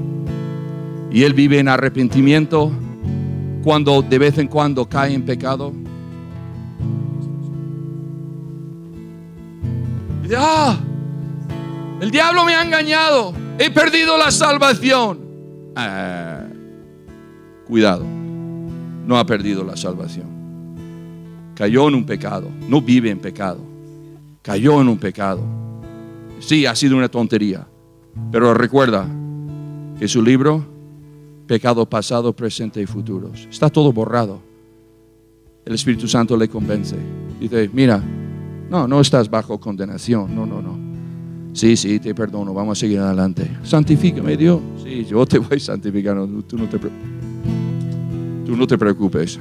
Y 1.13 1.23
él 1.23 1.33
vive 1.33 1.59
en 1.59 1.69
arrepentimiento 1.69 2.73
cuando 3.63 4.01
de 4.01 4.19
vez 4.19 4.38
en 4.38 4.49
cuando 4.49 4.89
cae 4.89 5.13
en 5.13 5.23
pecado. 5.23 5.71
ah, 10.38 10.77
el 12.01 12.12
diablo 12.12 12.43
me 12.43 12.53
ha 12.53 12.63
engañado, 12.63 13.33
he 13.59 13.71
perdido 13.71 14.17
la 14.17 14.29
salvación. 14.29 15.21
Ah, 15.77 16.43
cuidado 17.65 18.18
no 19.10 19.17
ha 19.17 19.26
perdido 19.26 19.63
la 19.63 19.76
salvación. 19.76 20.28
Cayó 21.56 21.88
en 21.88 21.95
un 21.95 22.06
pecado, 22.06 22.48
no 22.69 22.80
vive 22.80 23.10
en 23.10 23.17
pecado. 23.17 23.60
Cayó 24.43 24.80
en 24.80 24.88
un 24.88 25.00
pecado. 25.00 25.41
Sí, 26.39 26.67
ha 26.67 26.76
sido 26.76 26.95
una 26.95 27.10
tontería, 27.10 27.65
pero 28.32 28.54
recuerda 28.54 29.08
que 29.98 30.08
su 30.08 30.22
libro, 30.22 30.63
pecado 31.48 31.89
pasado, 31.89 32.34
presente 32.34 32.80
y 32.84 32.86
futuros, 32.86 33.48
está 33.50 33.67
todo 33.67 33.91
borrado. 33.91 34.41
El 35.65 35.74
Espíritu 35.74 36.08
Santo 36.08 36.38
le 36.38 36.48
convence. 36.48 36.95
Dice, 37.39 37.67
mira, 37.74 38.04
no, 38.69 38.88
no 38.88 39.02
estás 39.02 39.28
bajo 39.28 39.60
condenación, 39.60 40.36
no, 40.36 40.45
no, 40.45 40.62
no. 40.62 40.78
Sí, 41.54 41.76
sí, 41.76 42.00
te 42.00 42.13
perdono, 42.13 42.54
vamos 42.54 42.78
a 42.78 42.82
seguir 42.82 43.00
adelante. 43.00 43.58
Santifícame, 43.63 44.38
Dios. 44.38 44.62
Sí, 44.84 45.04
yo 45.04 45.26
te 45.26 45.39
voy 45.39 45.58
a 45.58 45.60
santificar, 45.60 46.15
tú 46.48 46.60
no 46.60 46.69
te 46.69 46.78
preocupes. 46.78 47.18
Tú 48.49 48.57
no 48.57 48.65
te 48.65 48.79
preocupes. 48.79 49.39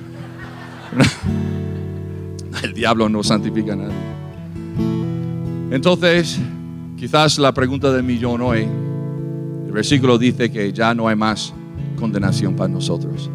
El 2.62 2.74
diablo 2.74 3.08
no 3.08 3.22
santifica 3.22 3.72
a 3.72 3.76
nadie. 3.76 3.94
Entonces, 5.70 6.38
quizás 6.94 7.38
la 7.38 7.54
pregunta 7.54 7.90
del 7.90 8.02
millón 8.02 8.42
hoy, 8.42 8.66
el 9.64 9.72
versículo 9.72 10.18
dice 10.18 10.50
que 10.50 10.74
ya 10.74 10.94
no 10.94 11.08
hay 11.08 11.16
más 11.16 11.54
condenación 11.98 12.54
para 12.54 12.68
nosotros. 12.68 13.30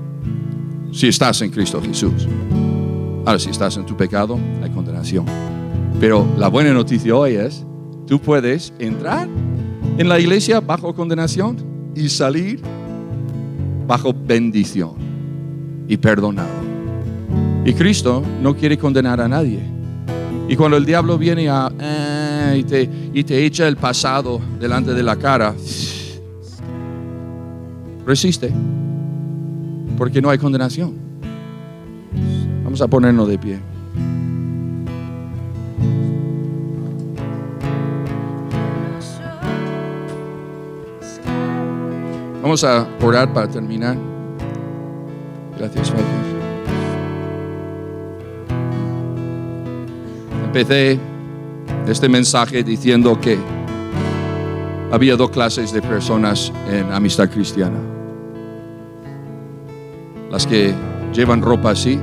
Si 0.92 1.08
estás 1.08 1.42
en 1.42 1.50
Cristo 1.50 1.82
Jesús. 1.82 2.28
Ahora, 3.26 3.40
si 3.40 3.50
estás 3.50 3.76
en 3.76 3.88
tu 3.88 3.98
pecado, 3.98 4.38
hay 4.62 4.70
condenación. 4.70 5.26
Pero 6.00 6.28
la 6.38 6.50
buena 6.50 6.72
noticia 6.72 7.16
hoy 7.16 7.34
es, 7.34 7.66
tú 8.06 8.20
puedes 8.20 8.72
entrar 8.78 9.28
en 9.98 10.08
la 10.08 10.20
iglesia 10.20 10.60
bajo 10.60 10.94
condenación 10.94 11.58
y 11.96 12.10
salir 12.10 12.62
bajo 13.88 14.14
bendición 14.14 15.13
y 15.94 15.98
perdonado. 15.98 16.50
Y 17.64 17.74
Cristo 17.74 18.24
no 18.42 18.56
quiere 18.56 18.78
condenar 18.78 19.22
a 19.22 19.28
nadie. 19.28 19.60
Y 20.50 20.56
cuando 20.56 20.76
el 20.76 20.86
diablo 20.86 21.20
viene 21.20 21.48
a, 21.50 21.72
eh, 21.80 22.56
y, 22.60 22.64
te, 22.64 22.90
y 23.14 23.24
te 23.24 23.46
echa 23.46 23.68
el 23.68 23.78
pasado 23.78 24.42
delante 24.60 24.94
de 24.94 25.04
la 25.04 25.16
cara, 25.16 25.54
resiste, 28.06 28.52
porque 29.98 30.20
no 30.20 30.32
hay 30.32 30.40
condenación. 30.40 30.96
Vamos 32.64 32.82
a 32.82 32.88
ponernos 32.88 33.28
de 33.28 33.38
pie. 33.38 33.60
Vamos 42.42 42.64
a 42.64 42.88
orar 43.00 43.32
para 43.32 43.48
terminar. 43.48 44.13
Gracias, 45.64 45.92
Padre. 45.92 46.06
Empecé 50.48 51.00
este 51.88 52.10
mensaje 52.10 52.64
diciendo 52.64 53.18
que 53.22 53.38
había 54.92 55.16
dos 55.16 55.30
clases 55.30 55.72
de 55.72 55.82
personas 55.82 56.52
en 56.70 56.92
amistad 56.92 57.30
cristiana. 57.30 57.80
Las 60.30 60.46
que 60.46 60.74
llevan 61.14 61.42
ropa 61.42 61.72
así 61.72 61.98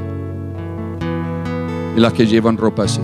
y 1.94 2.00
las 2.00 2.14
que 2.14 2.26
llevan 2.26 2.56
ropa 2.56 2.84
así. 2.84 3.02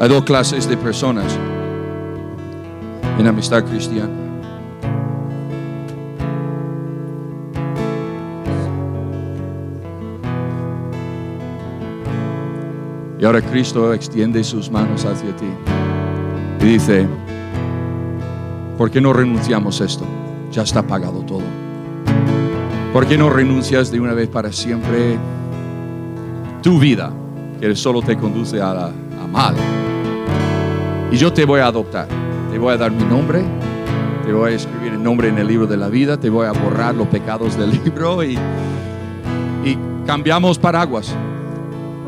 Hay 0.00 0.08
dos 0.08 0.24
clases 0.24 0.68
de 0.68 0.76
personas 0.76 1.32
en 3.20 3.24
amistad 3.24 3.64
cristiana. 3.64 4.21
Y 13.22 13.24
ahora 13.24 13.40
Cristo 13.40 13.94
extiende 13.94 14.42
sus 14.42 14.68
manos 14.68 15.04
hacia 15.04 15.30
ti 15.36 15.46
y 16.60 16.64
dice, 16.64 17.06
¿por 18.76 18.90
qué 18.90 19.00
no 19.00 19.12
renunciamos 19.12 19.80
a 19.80 19.84
esto? 19.84 20.04
Ya 20.50 20.62
está 20.62 20.82
pagado 20.82 21.20
todo. 21.20 21.44
¿Por 22.92 23.06
qué 23.06 23.16
no 23.16 23.30
renuncias 23.30 23.92
de 23.92 24.00
una 24.00 24.12
vez 24.12 24.28
para 24.28 24.50
siempre 24.50 25.16
tu 26.64 26.80
vida, 26.80 27.12
que 27.60 27.76
solo 27.76 28.02
te 28.02 28.16
conduce 28.16 28.60
a, 28.60 28.86
a 28.86 29.26
mal? 29.30 29.54
Y 31.12 31.16
yo 31.16 31.32
te 31.32 31.44
voy 31.44 31.60
a 31.60 31.66
adoptar, 31.66 32.08
te 32.50 32.58
voy 32.58 32.74
a 32.74 32.76
dar 32.76 32.90
mi 32.90 33.04
nombre, 33.04 33.44
te 34.26 34.32
voy 34.32 34.50
a 34.50 34.56
escribir 34.56 34.94
el 34.94 35.02
nombre 35.02 35.28
en 35.28 35.38
el 35.38 35.46
libro 35.46 35.68
de 35.68 35.76
la 35.76 35.88
vida, 35.88 36.18
te 36.18 36.28
voy 36.28 36.48
a 36.48 36.50
borrar 36.50 36.96
los 36.96 37.06
pecados 37.06 37.56
del 37.56 37.70
libro 37.84 38.24
y, 38.24 38.36
y 39.64 39.78
cambiamos 40.06 40.58
paraguas, 40.58 41.14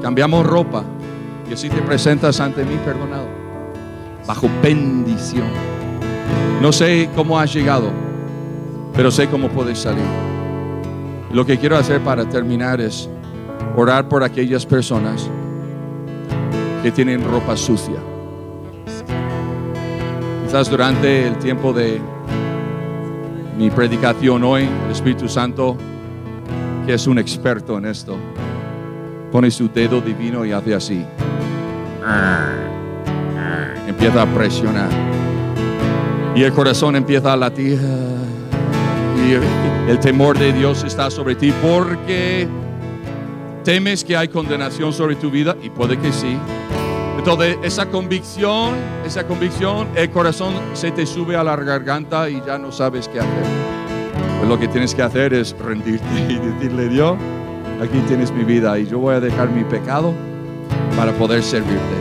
cambiamos 0.02 0.44
ropa 0.44 0.82
y 1.48 1.52
así 1.52 1.68
te 1.68 1.82
presentas 1.82 2.40
ante 2.40 2.64
mí 2.64 2.76
perdonado, 2.84 3.26
bajo 4.26 4.48
bendición. 4.62 5.48
No 6.60 6.72
sé 6.72 7.10
cómo 7.14 7.38
has 7.38 7.52
llegado, 7.52 7.90
pero 8.94 9.10
sé 9.10 9.28
cómo 9.28 9.48
puedes 9.48 9.78
salir. 9.78 10.04
Lo 11.32 11.44
que 11.44 11.58
quiero 11.58 11.76
hacer 11.76 12.00
para 12.00 12.28
terminar 12.28 12.80
es 12.80 13.08
orar 13.76 14.08
por 14.08 14.22
aquellas 14.22 14.64
personas 14.64 15.28
que 16.82 16.90
tienen 16.92 17.24
ropa 17.24 17.56
sucia. 17.56 17.98
Quizás 20.44 20.70
durante 20.70 21.26
el 21.26 21.36
tiempo 21.38 21.72
de 21.72 22.00
mi 23.58 23.70
predicación 23.70 24.44
hoy, 24.44 24.68
el 24.86 24.92
Espíritu 24.92 25.28
Santo, 25.28 25.76
que 26.86 26.94
es 26.94 27.06
un 27.06 27.18
experto 27.18 27.78
en 27.78 27.86
esto, 27.86 28.16
pone 29.32 29.50
su 29.50 29.68
dedo 29.68 30.00
divino 30.00 30.44
y 30.44 30.52
hace 30.52 30.74
así. 30.74 31.04
Empieza 33.86 34.22
a 34.22 34.26
presionar. 34.26 34.88
Y 36.34 36.42
el 36.42 36.52
corazón 36.52 36.96
empieza 36.96 37.32
a 37.32 37.36
latir 37.36 37.80
y 39.16 39.90
el 39.90 39.98
temor 40.00 40.38
de 40.38 40.52
Dios 40.52 40.84
está 40.84 41.10
sobre 41.10 41.34
ti 41.34 41.52
porque 41.62 42.48
temes 43.62 44.04
que 44.04 44.16
hay 44.16 44.28
condenación 44.28 44.92
sobre 44.92 45.16
tu 45.16 45.30
vida 45.30 45.56
y 45.62 45.70
puede 45.70 45.98
que 45.98 46.12
sí. 46.12 46.36
Entonces 47.16 47.56
esa 47.62 47.86
convicción, 47.86 48.74
esa 49.06 49.26
convicción, 49.26 49.88
el 49.94 50.10
corazón 50.10 50.54
se 50.74 50.90
te 50.90 51.06
sube 51.06 51.36
a 51.36 51.44
la 51.44 51.56
garganta 51.56 52.28
y 52.28 52.42
ya 52.46 52.58
no 52.58 52.72
sabes 52.72 53.08
qué 53.08 53.20
hacer. 53.20 53.44
Pues 54.38 54.48
lo 54.48 54.58
que 54.58 54.68
tienes 54.68 54.94
que 54.94 55.02
hacer 55.02 55.32
es 55.32 55.56
rendirte 55.58 56.04
y 56.28 56.36
decirle, 56.36 56.88
Dios, 56.88 57.16
aquí 57.82 57.98
tienes 58.08 58.30
mi 58.32 58.44
vida 58.44 58.78
y 58.78 58.86
yo 58.86 58.98
voy 58.98 59.14
a 59.14 59.20
dejar 59.20 59.48
mi 59.48 59.64
pecado 59.64 60.12
para 60.96 61.12
poder 61.12 61.42
servirte. 61.42 61.96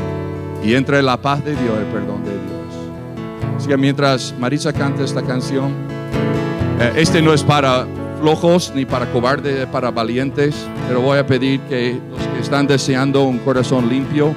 Y 0.64 0.76
entre 0.76 1.02
la 1.02 1.18
paz 1.18 1.44
de 1.44 1.52
Dios, 1.52 1.78
el 1.78 1.86
perdón 1.86 2.24
de 2.24 2.32
Dios. 2.32 3.58
Así 3.58 3.68
que 3.68 3.78
mientras 3.78 4.34
Marisa 4.40 4.74
canta 4.74 5.04
esta 5.04 5.22
canción, 5.22 5.74
eh, 6.80 6.94
este 6.96 7.22
no 7.22 7.34
es 7.34 7.44
para 7.44 7.86
flojos 8.20 8.72
ni 8.74 8.86
para 8.86 9.12
cobardes, 9.12 9.66
para 9.68 9.92
valientes, 9.92 10.56
pero 10.88 11.02
voy 11.02 11.18
a 11.18 11.28
pedir 11.28 11.60
que 11.62 12.00
los 12.10 12.26
que 12.28 12.40
están 12.40 12.68
deseando 12.68 13.24
un 13.24 13.40
corazón 13.40 13.90
limpio 13.90 14.34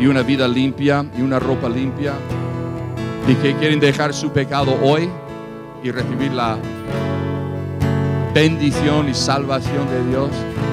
y 0.00 0.06
una 0.06 0.22
vida 0.22 0.48
limpia 0.48 1.04
y 1.16 1.22
una 1.22 1.38
ropa 1.38 1.68
limpia 1.68 2.14
y 3.28 3.34
que 3.36 3.54
quieren 3.54 3.78
dejar 3.78 4.12
su 4.12 4.30
pecado 4.30 4.76
hoy 4.82 5.08
y 5.82 5.90
recibir 5.90 6.32
la 6.32 6.56
bendición 8.34 9.08
y 9.08 9.14
salvación 9.14 9.88
de 9.90 10.10
Dios, 10.10 10.30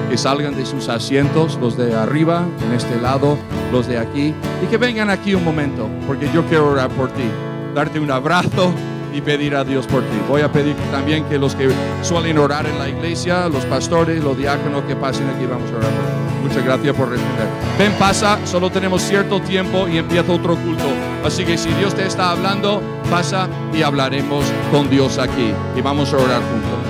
que 0.08 0.16
salgan 0.16 0.56
de 0.56 0.66
sus 0.66 0.88
asientos, 0.88 1.58
los 1.60 1.76
de 1.76 1.94
arriba, 1.94 2.44
en 2.64 2.72
este 2.72 3.00
lado, 3.00 3.38
los 3.70 3.86
de 3.86 3.98
aquí, 3.98 4.34
y 4.62 4.66
que 4.66 4.76
vengan 4.76 5.10
aquí 5.10 5.34
un 5.34 5.44
momento, 5.44 5.88
porque 6.06 6.30
yo 6.32 6.44
quiero 6.46 6.70
orar 6.70 6.90
por 6.90 7.10
ti, 7.10 7.24
darte 7.74 8.00
un 8.00 8.10
abrazo 8.10 8.72
y 9.12 9.20
pedir 9.20 9.54
a 9.54 9.64
Dios 9.64 9.86
por 9.86 10.02
ti. 10.02 10.16
Voy 10.28 10.42
a 10.42 10.50
pedir 10.50 10.76
también 10.90 11.24
que 11.24 11.38
los 11.38 11.54
que 11.54 11.70
suelen 12.02 12.38
orar 12.38 12.66
en 12.66 12.78
la 12.78 12.88
iglesia, 12.88 13.48
los 13.48 13.64
pastores, 13.66 14.22
los 14.22 14.36
diáconos 14.36 14.82
que 14.84 14.96
pasen 14.96 15.28
aquí, 15.28 15.46
vamos 15.46 15.70
a 15.70 15.76
orar 15.76 15.90
por 15.90 16.04
ti. 16.04 16.20
Muchas 16.42 16.64
gracias 16.64 16.96
por 16.96 17.10
responder. 17.10 17.46
Ven, 17.78 17.92
pasa, 17.98 18.38
solo 18.46 18.70
tenemos 18.70 19.02
cierto 19.02 19.40
tiempo 19.40 19.86
y 19.86 19.98
empieza 19.98 20.32
otro 20.32 20.56
culto. 20.56 20.88
Así 21.24 21.44
que 21.44 21.58
si 21.58 21.68
Dios 21.74 21.94
te 21.94 22.06
está 22.06 22.30
hablando, 22.30 22.82
pasa 23.10 23.46
y 23.74 23.82
hablaremos 23.82 24.44
con 24.72 24.88
Dios 24.88 25.18
aquí. 25.18 25.52
Y 25.76 25.82
vamos 25.82 26.12
a 26.14 26.16
orar 26.16 26.40
juntos. 26.40 26.89